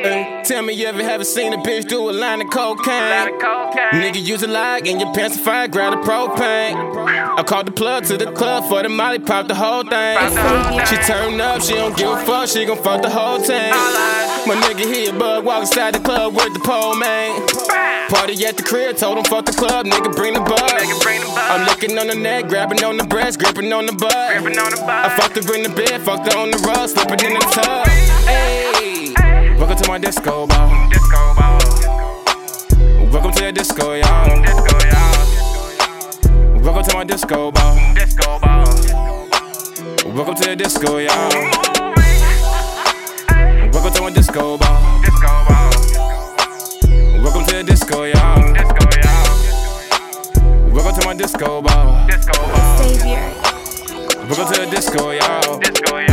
[0.00, 3.38] Hey, tell me you ever haven't seen a bitch do a line of cocaine?
[3.92, 6.74] Nigga use a lag in your pants fire, grab the propane.
[7.38, 10.16] I called the plug to the club for the molly, pop the whole thing.
[10.86, 13.74] She turned up, she don't give a fuck, she gon' fuck the whole team.
[14.50, 17.46] My nigga here, bug, walk inside the club with the pole man.
[18.08, 20.58] Party at the crib, told him fuck the club, nigga bring the bug.
[21.38, 24.12] I'm licking on the neck, grabbing on the breast, gripping on the butt.
[24.12, 27.86] I fucked her in the bed, fucked her on the rug, slipping in the tub.
[28.26, 30.90] Hey, welcome to my disco ball.
[30.90, 31.60] Disco ball.
[33.06, 34.42] Welcome to the disco, y'all.
[34.42, 36.60] Disco, y'all.
[36.60, 37.94] Welcome to my disco ball.
[37.94, 38.64] Disco ball.
[40.12, 41.79] Welcome to the disco, y'all.
[43.90, 45.00] Welcome to my disco ball.
[45.02, 45.70] Disco ball.
[47.22, 48.52] Welcome to the the disco, y'all.
[48.54, 50.72] Disco, y'all.
[50.72, 52.06] Welcome to my disco ball.
[52.06, 52.78] Disco ball.
[52.78, 53.34] Savior.
[54.28, 55.58] Welcome to the disco, y'all.
[55.58, 56.09] Disco, y'all.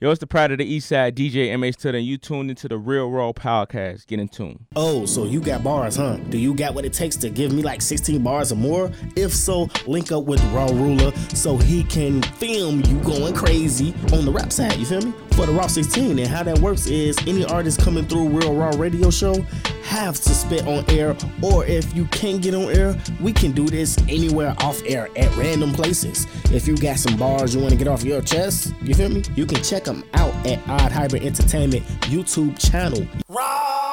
[0.00, 2.68] Yo, it's the Pride of the East Side, DJ MH Tiller, and you tuned into
[2.68, 4.06] the Real Raw Podcast.
[4.06, 4.64] Get in tune.
[4.76, 6.18] Oh, so you got bars, huh?
[6.28, 8.92] Do you got what it takes to give me like 16 bars or more?
[9.16, 14.24] If so, link up with Raw Ruler so he can film you going crazy on
[14.24, 15.12] the rap side, you feel me?
[15.32, 18.70] For the Raw 16, and how that works is any artist coming through Real Raw
[18.78, 19.44] Radio Show
[19.88, 23.66] have to spit on air, or if you can't get on air, we can do
[23.66, 26.26] this anywhere off air at random places.
[26.52, 29.22] If you got some bars you want to get off your chest, you feel me?
[29.34, 33.06] You can check them out at Odd Hybrid Entertainment YouTube channel.
[33.28, 33.87] Spending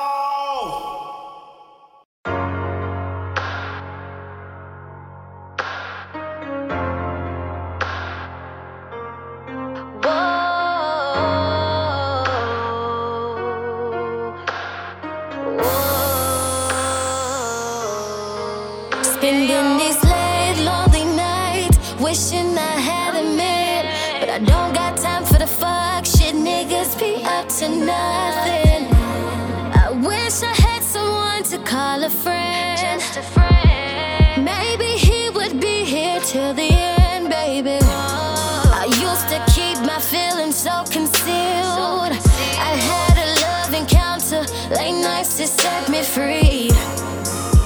[45.65, 46.69] set me free.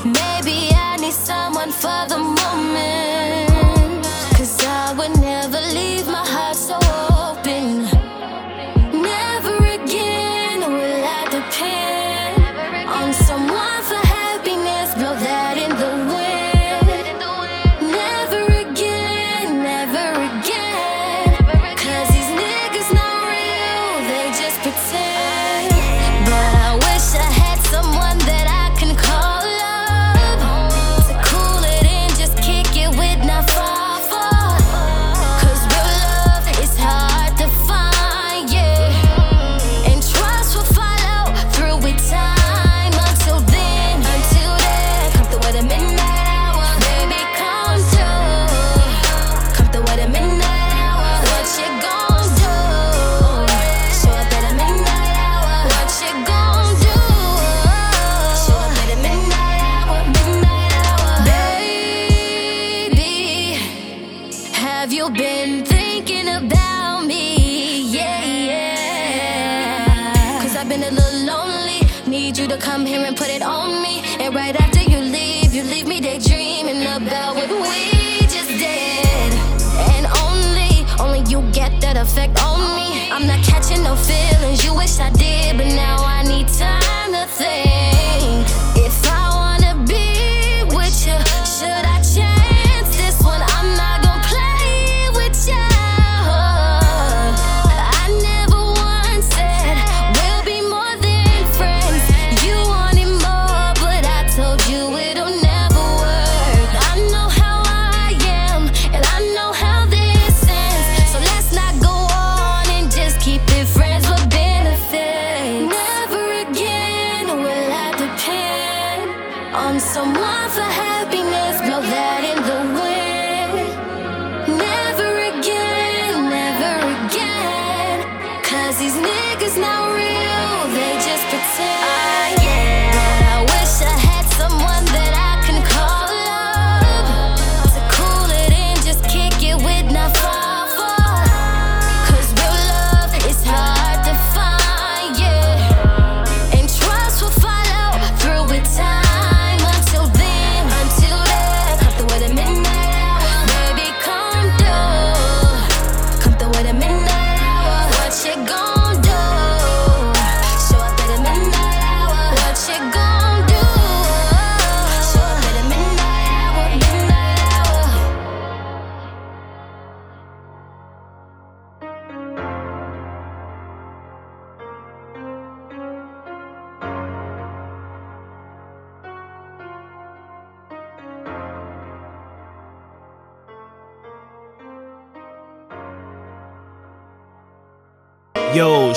[0.05, 0.57] Maybe
[0.87, 3.18] I need someone for the moment.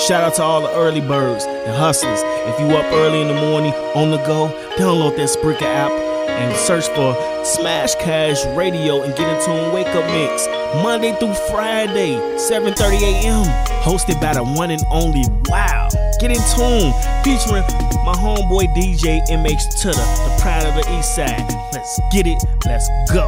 [0.07, 2.19] Shout out to all the early birds and hustlers.
[2.23, 6.53] If you up early in the morning on the go, download that Spreaker app and
[6.57, 10.47] search for Smash Cash Radio and get into a wake up mix.
[10.83, 13.45] Monday through Friday, 7:30 a.m.
[13.83, 15.87] Hosted by the one and only Wow.
[16.19, 16.91] Get in tune,
[17.23, 17.63] featuring
[18.03, 21.47] my homeboy DJ MH Tutter, the pride of the East Side.
[21.71, 22.43] Let's get it.
[22.65, 23.27] Let's go.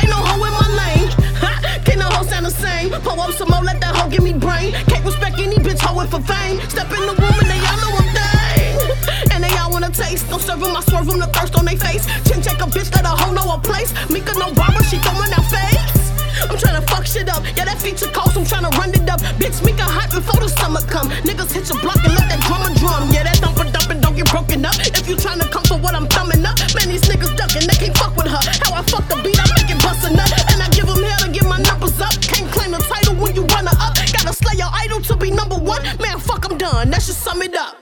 [0.00, 1.08] Ain't no hoe in my lane.
[1.42, 1.50] Ha!
[1.84, 2.90] Can no hoe sound the same?
[3.02, 4.72] Pull up some more, let that hoe give me brain.
[4.90, 6.60] Can't respect any bitch hoeing for fame.
[6.68, 8.74] Step in the room and they all know I'm dang.
[9.32, 10.28] And they all wanna taste.
[10.30, 12.06] Don't serve them, I swerve them the thirst on they face.
[12.26, 13.92] Chin check a bitch, let a hoe know a place.
[14.10, 15.98] Mika no barber, she throwing out face.
[16.48, 17.42] I'm tryna fuck shit up.
[17.56, 19.20] Yeah, that feature cost, I'm tryna run it up.
[19.40, 21.08] Bitch, make a hot before the summer come.
[21.26, 23.10] Niggas hit your block and let that drummer drum.
[23.10, 24.74] Yeah, that thumper dumping get broken up.
[24.78, 27.96] If you tryna come for what I'm thumbing up, man, these niggas ducking, they can't
[27.96, 28.42] fuck with her.
[28.66, 30.30] How I fuck the beat, I make it bust a nut.
[30.52, 32.12] And I give them hell to get my numbers up.
[32.20, 33.94] Can't claim the title when you run her up.
[34.12, 35.82] Gotta slay your idol to be number one.
[36.02, 36.90] Man, fuck, I'm done.
[36.90, 37.78] That should sum it up.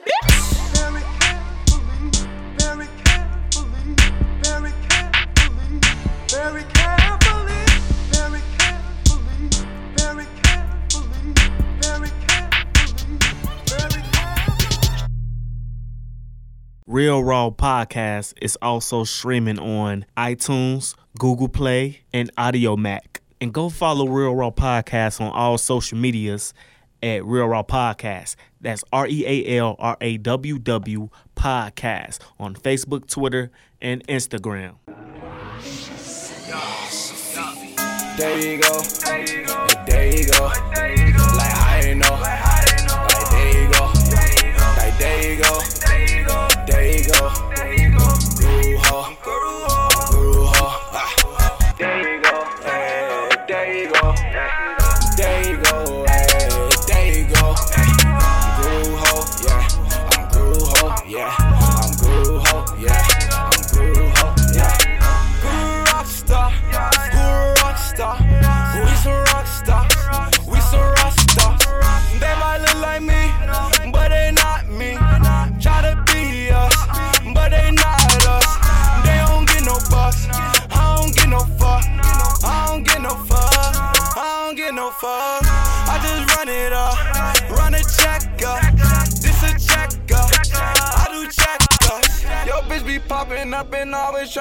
[6.28, 6.75] Very
[16.88, 23.18] Real Raw Podcast is also streaming on iTunes, Google Play, and Audiomack.
[23.40, 26.54] And go follow Real Raw Podcast on all social medias
[27.02, 28.36] at Real Raw Podcast.
[28.60, 33.50] That's R E A L R A W W Podcast on Facebook, Twitter,
[33.82, 34.76] and Instagram.
[38.16, 38.76] There you go.
[38.76, 40.44] Like, there you go.
[40.44, 41.94] Like I.
[41.98, 43.92] Like there you go.
[44.76, 45.75] Like there you go.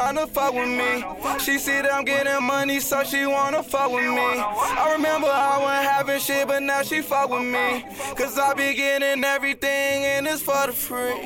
[0.06, 1.03] Tryna fuck with me.
[1.39, 4.22] She that I'm getting money, so she wanna fuck with me.
[4.22, 7.86] I remember I wasn't having shit, but now she fuck with me.
[8.16, 11.18] Cause I be getting everything and it's for the free.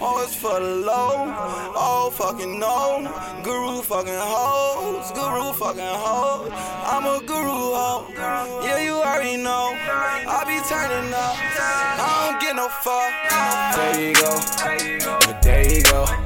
[0.00, 1.32] Oh, it's for the low.
[1.74, 3.08] Oh, fucking no.
[3.42, 5.10] Guru fucking hoes.
[5.12, 6.50] Guru fucking hoes.
[6.84, 8.06] I'm a guru hoe.
[8.62, 9.74] Yeah, you already know.
[9.74, 11.36] I be turning up.
[12.00, 13.12] I don't get no fuck.
[13.74, 15.40] There you go.
[15.40, 16.17] There you go.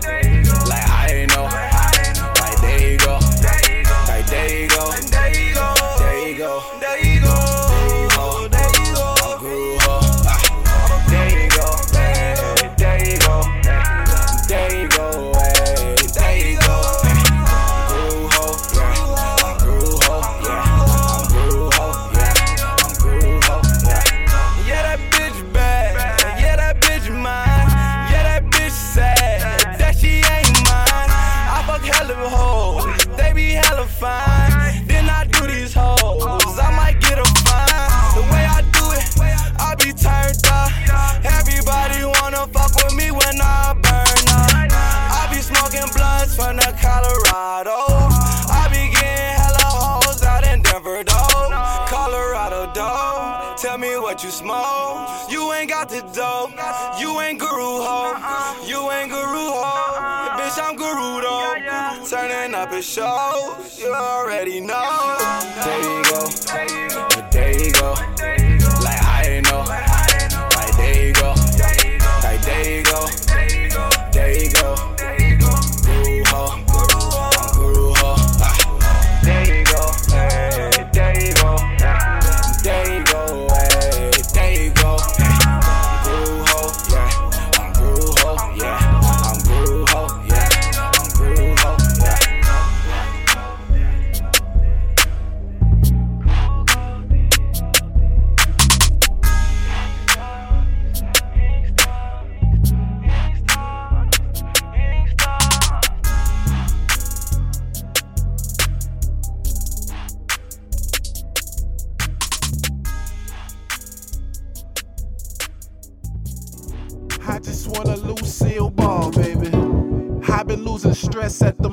[54.33, 55.31] Smoke.
[55.31, 56.51] You ain't got the dough.
[56.99, 58.17] You ain't guru ho.
[58.67, 60.37] You ain't guru ho.
[60.39, 61.55] Bitch, I'm guru though.
[62.09, 63.79] Turning up at shows.
[63.79, 65.17] You already know.
[65.65, 66.92] There you go.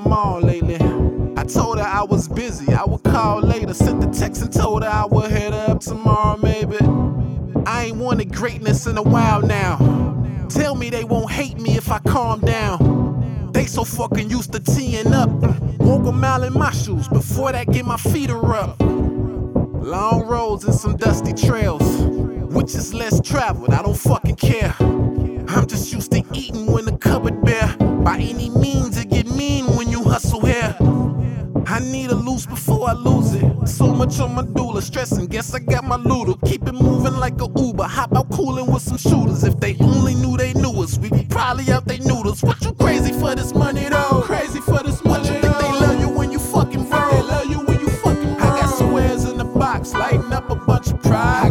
[0.10, 0.76] Mall lately.
[1.38, 3.74] I told her I was busy, I would call later.
[3.74, 6.78] Sent the text and told her I would hit her up tomorrow, maybe.
[7.66, 9.78] I ain't wanted greatness in a while now.
[10.50, 13.52] Tell me they won't hate me if I calm down.
[13.54, 15.30] They so fucking used to teeing up.
[15.80, 18.80] Walk a mile in my shoes before that get my feet are up.
[18.80, 21.84] Long roads and some dusty trails.
[22.52, 24.76] Which is less traveled, I don't fucking care.
[24.80, 27.76] I'm just used to eating when the cupboard bare.
[27.78, 29.59] By any means, it get mean
[31.72, 33.68] I need a loose before I lose it.
[33.68, 35.28] So much on my doula, stressing.
[35.28, 36.34] Guess I got my looter.
[36.48, 37.84] Keep it moving like a Uber.
[37.84, 39.44] Hop out cooling with some shooters.
[39.44, 42.42] If they only knew they knew us, we be probably out they noodles.
[42.42, 44.24] What you crazy for this money though?
[44.24, 45.30] Crazy for this money.
[45.30, 47.12] What you think they love you when you fucking bro?
[47.12, 48.48] They love you when you fucking bro.
[48.48, 51.49] I got squares in the box, lighting up a bunch of pride.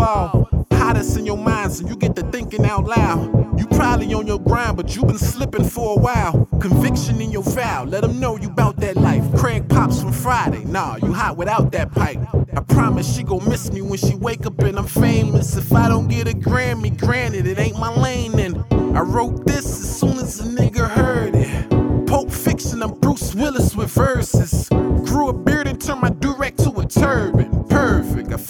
[0.00, 0.48] Fall.
[0.72, 3.58] Hottest in your mind, so you get to thinking out loud.
[3.58, 6.48] You probably on your grind, but you been slipping for a while.
[6.58, 9.24] Conviction in your vow, let them know you bout that life.
[9.36, 12.18] Craig pops from Friday, nah, you hot without that pipe.
[12.56, 15.56] I promise she gon' miss me when she wake up and I'm famous.
[15.56, 18.38] If I don't get a Grammy, granted, it ain't my lane.
[18.40, 18.64] And
[18.96, 22.06] I wrote this as soon as a nigga heard it.
[22.06, 24.68] Pulp Fiction, I'm Bruce Willis with verses.
[24.70, 27.39] Grew a beard and turned my durag to a turban.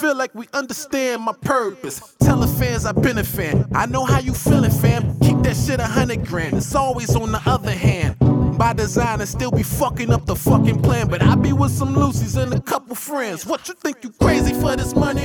[0.00, 2.16] Feel like we understand my purpose.
[2.20, 3.66] Tell the fans I've been a fan.
[3.74, 5.18] I know how you feeling, fam.
[5.20, 6.56] Keep that shit a hundred grand.
[6.56, 8.16] It's always on the other hand.
[8.56, 11.08] By design, and still be fucking up the fucking plan.
[11.08, 13.44] But I be with some Lucy's and a couple friends.
[13.44, 15.20] What you think you crazy for this money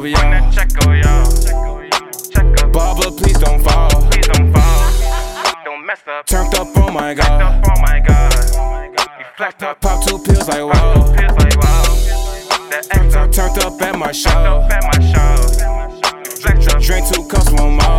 [0.00, 0.50] over y'all.
[0.50, 2.72] Check over y'all.
[2.72, 3.90] Barbara, please don't fall.
[4.10, 4.92] Please don't fall.
[5.64, 6.24] Don't mess up.
[6.26, 7.62] Turned up, oh my god.
[7.66, 8.32] Oh my god.
[9.18, 11.14] You flacked up, pop two pills like wow.
[11.14, 11.84] Pills like wow.
[13.30, 14.66] Turned up at my show.
[16.80, 17.89] Drink two cups, one more.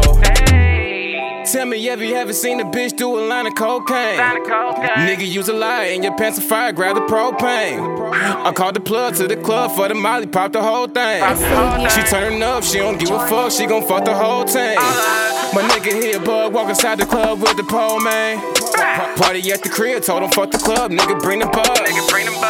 [1.52, 4.18] Tell me, have you ever seen a bitch do a line of cocaine?
[4.18, 8.14] Nigga use a lie in your pants of fire, grab the propane.
[8.14, 11.22] I called the plug to the club for the molly, pop the whole thing.
[11.90, 14.78] She turn up, she don't give a fuck, she gon' fuck the whole thing.
[14.78, 18.40] My nigga here, bug, walk inside the club with the pole, man.
[19.18, 21.68] Party at the crib, told him fuck the club, nigga bring the bug.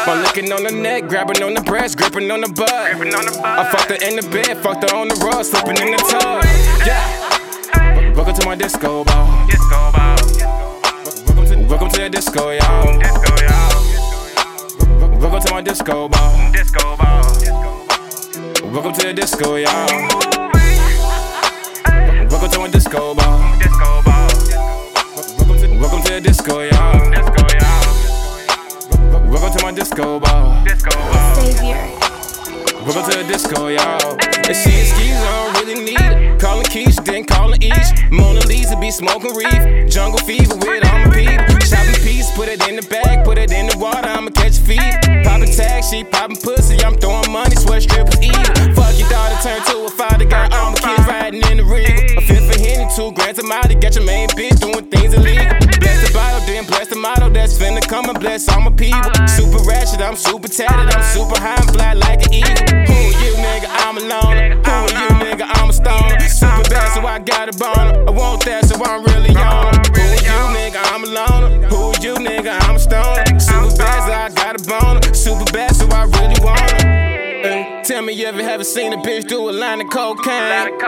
[0.08, 2.70] I'm licking on the neck, grabbing on the breast, gripping on the butt.
[2.72, 6.44] I fucked her in the bed, fucked her on the rug, slipping in the tub.
[6.86, 7.31] Yeah.
[8.16, 9.48] Welcome to my disco ball.
[9.48, 10.16] Disco ball.
[11.26, 13.00] Welcome to, welcome to the disco, y'all.
[13.00, 13.72] Disco, y'all.
[15.20, 16.52] Welcome to my disco ball.
[16.52, 17.24] Disco ball.
[18.72, 19.88] Welcome to the disco, y'all.
[22.30, 23.58] Welcome to my disco ball.
[23.60, 24.28] Disco ball.
[25.38, 27.12] Welcome to, welcome to the disco, y'all.
[27.12, 29.30] Disco, y'all.
[29.32, 30.64] Welcome to my disco ball.
[30.66, 31.36] Disco ball.
[31.36, 32.02] Savior.
[32.86, 34.18] Welcome to the disco, y'all.
[34.22, 36.31] And she excuse, I don't really need it.
[36.70, 37.90] Calling then calling Each.
[38.12, 39.90] Mona Lisa be smoking reef.
[39.90, 41.40] Jungle fever with on the peep.
[41.68, 44.62] Chopping piece, put it in the bag, put it in the water, I'ma catch a
[44.62, 45.24] feed.
[45.24, 48.36] Popping tag, she poppin' pussy, I'm throwing money, sweat strippers eat.
[48.76, 52.18] Fuck your daughter, turn to a father, got all my kids riding in the rig.
[52.18, 55.48] A fifth for Henny, two grants a mile, get your main bitch doing things illegal.
[55.80, 59.12] Bless the bottle, then bless the motto that's finna come and bless all my people.
[59.28, 62.68] Super ratchet, I'm super tatted, I'm super high and fly like an eagle.
[62.88, 63.68] Who are you, nigga?
[63.84, 64.56] I'm a loner.
[64.56, 65.11] Who are you,
[65.82, 66.20] stoner.
[66.30, 68.08] Super bad, so I got a bone.
[68.08, 69.81] I want that, so I'm really on
[78.32, 80.80] ever haven't seen a bitch do a line of cocaine?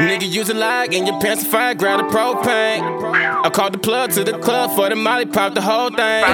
[0.00, 2.82] Nigga use a lag and your pants to fire, grab the propane.
[3.44, 6.24] I called the plug to the club for the molly, pop the whole thing.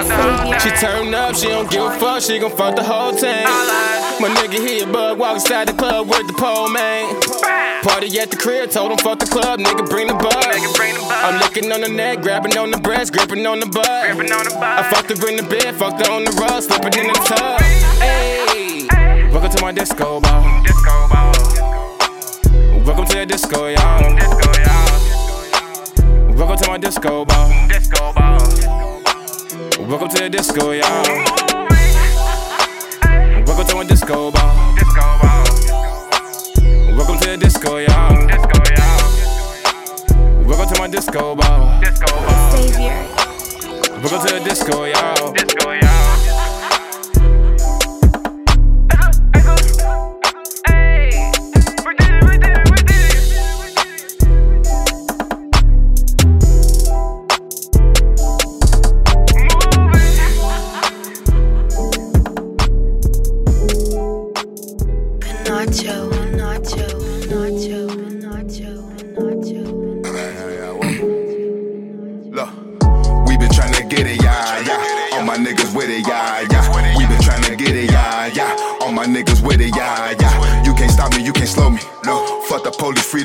[0.59, 3.45] She turn up, she don't give a fuck, she gon' fuck the whole thing.
[4.19, 7.13] My nigga here, bug, walk inside the club with the pole, man.
[7.83, 10.33] Party at the crib, told him fuck the club, nigga bring the bug.
[11.11, 13.85] I'm licking on the neck, grabbing on the breast, gripping on the butt.
[13.85, 17.59] I fucked her in the bed, fucked her on the rug, slipping in the tub.
[18.01, 18.54] Ayy.
[19.35, 20.63] Welcome to my disco ball.
[20.63, 21.33] Disco ball.
[22.85, 24.15] Welcome to the disco, y'all.
[24.15, 26.35] Disco, y'all.
[26.37, 27.67] Welcome to my disco ball.
[27.67, 28.39] Disco ball.
[29.89, 31.03] Welcome to the disco, y'all.
[33.45, 34.75] Welcome to my disco ball.
[34.75, 35.43] Disco ball.
[36.95, 38.27] Welcome to the disco, y'all.
[38.27, 39.11] Disco, y'all.
[40.47, 41.81] Welcome to my disco ball.
[41.81, 42.51] Disco ball.
[42.51, 43.03] Savior.
[43.99, 45.33] Welcome to the disco, y'all.
[45.33, 45.84] Disco, y'all.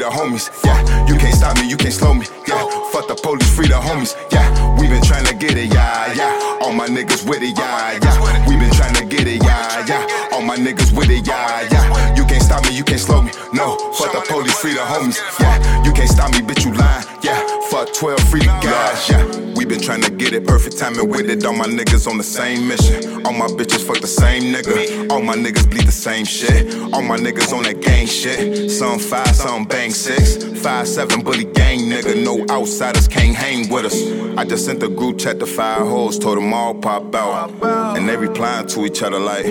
[0.00, 0.48] The homies.
[0.64, 2.26] Yeah, you can't stop me, you can't slow me.
[2.48, 4.16] Yeah, fuck the police, free the homies.
[4.32, 4.48] Yeah,
[4.80, 6.58] we been tryna get it, yeah, yeah.
[6.62, 8.48] All my niggas with it, yeah, yeah.
[8.48, 10.32] We been tryna get it, yeah, yeah.
[10.32, 12.16] All my niggas with it, yeah, yeah.
[12.16, 13.30] You can't stop me, you can't slow me.
[13.52, 15.20] No, fuck the police, free the homies.
[15.38, 17.04] Yeah, you can't stop me, bitch, you lying.
[17.22, 19.08] Yeah, fuck 12, free the guys.
[19.08, 19.49] Yeah,
[19.90, 21.44] trying to get it perfect timing with it.
[21.44, 23.26] All my niggas on the same mission.
[23.26, 25.10] All my bitches fuck the same nigga.
[25.10, 26.72] All my niggas bleed the same shit.
[26.94, 28.70] All my niggas on that gang shit.
[28.70, 30.44] Some five, some bang six.
[30.60, 32.22] Five, seven, bully gang nigga.
[32.24, 34.00] No outsiders can't hang with us.
[34.38, 37.50] I just sent the group chat to five hoes, told them all pop out.
[37.96, 39.44] And they replying to each other like,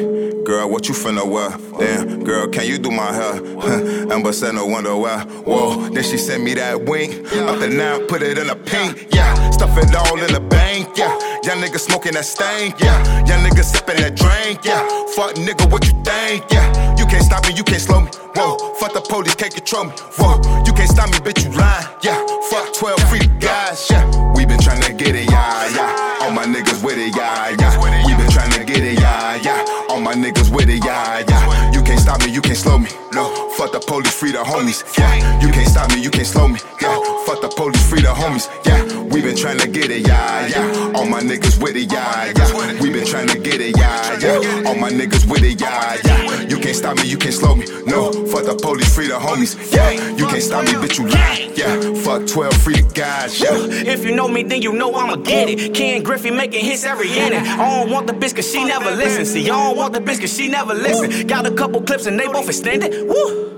[0.45, 1.49] girl, what you finna wear?
[1.79, 3.35] Damn, girl, can you do my hair?
[4.11, 5.23] Amber said no wonder why.
[5.45, 7.13] Whoa, then she sent me that wink.
[7.33, 9.13] Up the nine, put it in a pink.
[9.13, 10.97] Yeah, stuff it all in the bank.
[10.97, 11.11] Yeah,
[11.43, 12.79] young nigga smoking that stank.
[12.79, 14.65] Yeah, young nigga sipping that drink.
[14.65, 14.81] Yeah,
[15.15, 16.49] fuck nigga, what you think?
[16.51, 18.11] Yeah, you can't stop me, you can't slow me.
[18.35, 19.93] Whoa, fuck the police, can't control me.
[20.17, 21.87] Whoa, you can't stop me, bitch, you lying.
[22.01, 22.19] Yeah,
[22.49, 23.89] fuck 12 free guys.
[23.89, 24.05] Yeah,
[24.35, 26.21] we been trying to get it, yeah, yeah.
[26.21, 27.77] All my niggas with it, yeah, yeah.
[27.79, 29.65] We been trying to get it, yeah, yeah.
[29.89, 31.71] All my niggas with it, yeah, yeah.
[31.71, 32.89] You can't stop me, you can't slow me.
[33.13, 34.83] No, fuck the police, free the homies.
[34.97, 36.59] Yeah, you can't stop me, you can't slow me.
[36.81, 38.47] Yeah, fuck the police, free the homies.
[38.65, 40.93] Yeah, we been trying to get it, yeah, yeah.
[40.95, 42.81] All my niggas with it, yeah, yeah.
[42.81, 44.67] We been trying to get it, yeah, yeah.
[44.67, 46.41] All my niggas with it, yeah, yeah.
[46.41, 47.65] You can't stop me, you can't slow me.
[47.85, 49.55] No, fuck the police, free the homies.
[49.73, 51.51] Yeah, you can't stop me, bitch, you lie.
[51.55, 53.49] Yeah, fuck 12, free the guys, yeah.
[53.51, 55.73] If you know me, then you know I'ma get it.
[55.73, 57.39] Ken Griffey making hits every inning.
[57.39, 59.25] I don't want the bitch cause she never listen.
[59.25, 61.27] See, I don't want the bitch cause she never listen.
[61.27, 63.07] Got a couple clips and they both extended.
[63.07, 63.48] Woo!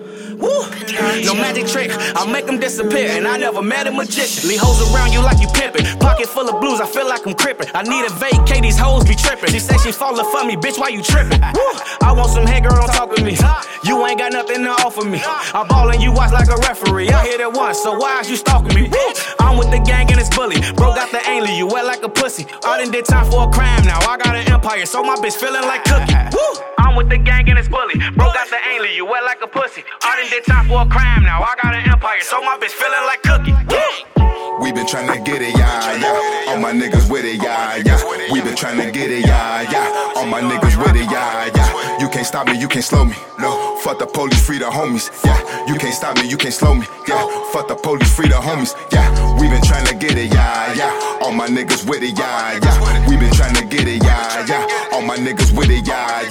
[1.26, 4.50] No magic trick, I make them disappear, and I never met a magician.
[4.50, 6.00] Leave hoes around you like you pimpin'.
[6.00, 7.68] Pocket full of blues, I feel like I'm crippin'.
[7.74, 9.52] I need a vacate, these hoes be trippin'.
[9.52, 11.42] She say she fallin' for me, bitch, why you trippin'?
[11.44, 13.38] I want some head, girl, don't talk to me.
[13.84, 15.22] You ain't got nothing to offer me.
[15.24, 17.10] I ball and you watch like a referee.
[17.10, 18.92] I hit it once, so why is you stalking me?
[19.40, 20.60] I'm with the gang and it's bully.
[20.76, 22.46] Bro got the ain't you wet like a pussy.
[22.64, 24.00] I done did time for a crime now.
[24.00, 26.14] I got an empire, so my bitch feeling like cookie.
[26.34, 26.64] Woo!
[26.78, 27.98] I'm with the gang and it's bully.
[28.16, 29.84] Bro got the ain't you wet like a pussy.
[30.04, 31.42] I done did time for a crime now.
[31.42, 33.54] I got an empire, so my bitch feeling like cookie.
[33.70, 34.62] Woo!
[34.62, 36.50] We been tryna get it, yeah, yeah.
[36.52, 37.98] All my niggas with it, yeah, yeah.
[38.32, 40.14] We been tryna get it, yeah, yeah.
[40.16, 42.00] All my niggas with it, yeah, yeah.
[42.00, 43.16] You can't stop me, you can't slow me.
[43.40, 45.10] No, fuck the police, free the homies.
[45.26, 46.86] Yeah, you can't stop me, you can't slow me.
[47.08, 47.22] Yeah,
[47.52, 48.74] fuck the police, free the homies.
[48.92, 49.08] Yeah,
[49.40, 51.20] we been tryna get it, yeah, yeah.
[51.22, 53.10] All my niggas with it, yeah, yeah.
[53.10, 54.94] We been tryna get it, yeah, yeah.
[54.94, 56.22] All my niggas with it, yeah,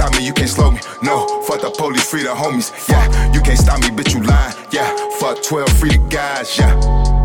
[0.00, 0.80] You can't stop me, you can't slow me.
[1.02, 2.72] No, fuck the police, free the homies.
[2.88, 4.56] Yeah, you can't stop me, bitch, you lying.
[4.72, 6.56] Yeah, fuck 12, free the guys.
[6.56, 7.19] Yeah.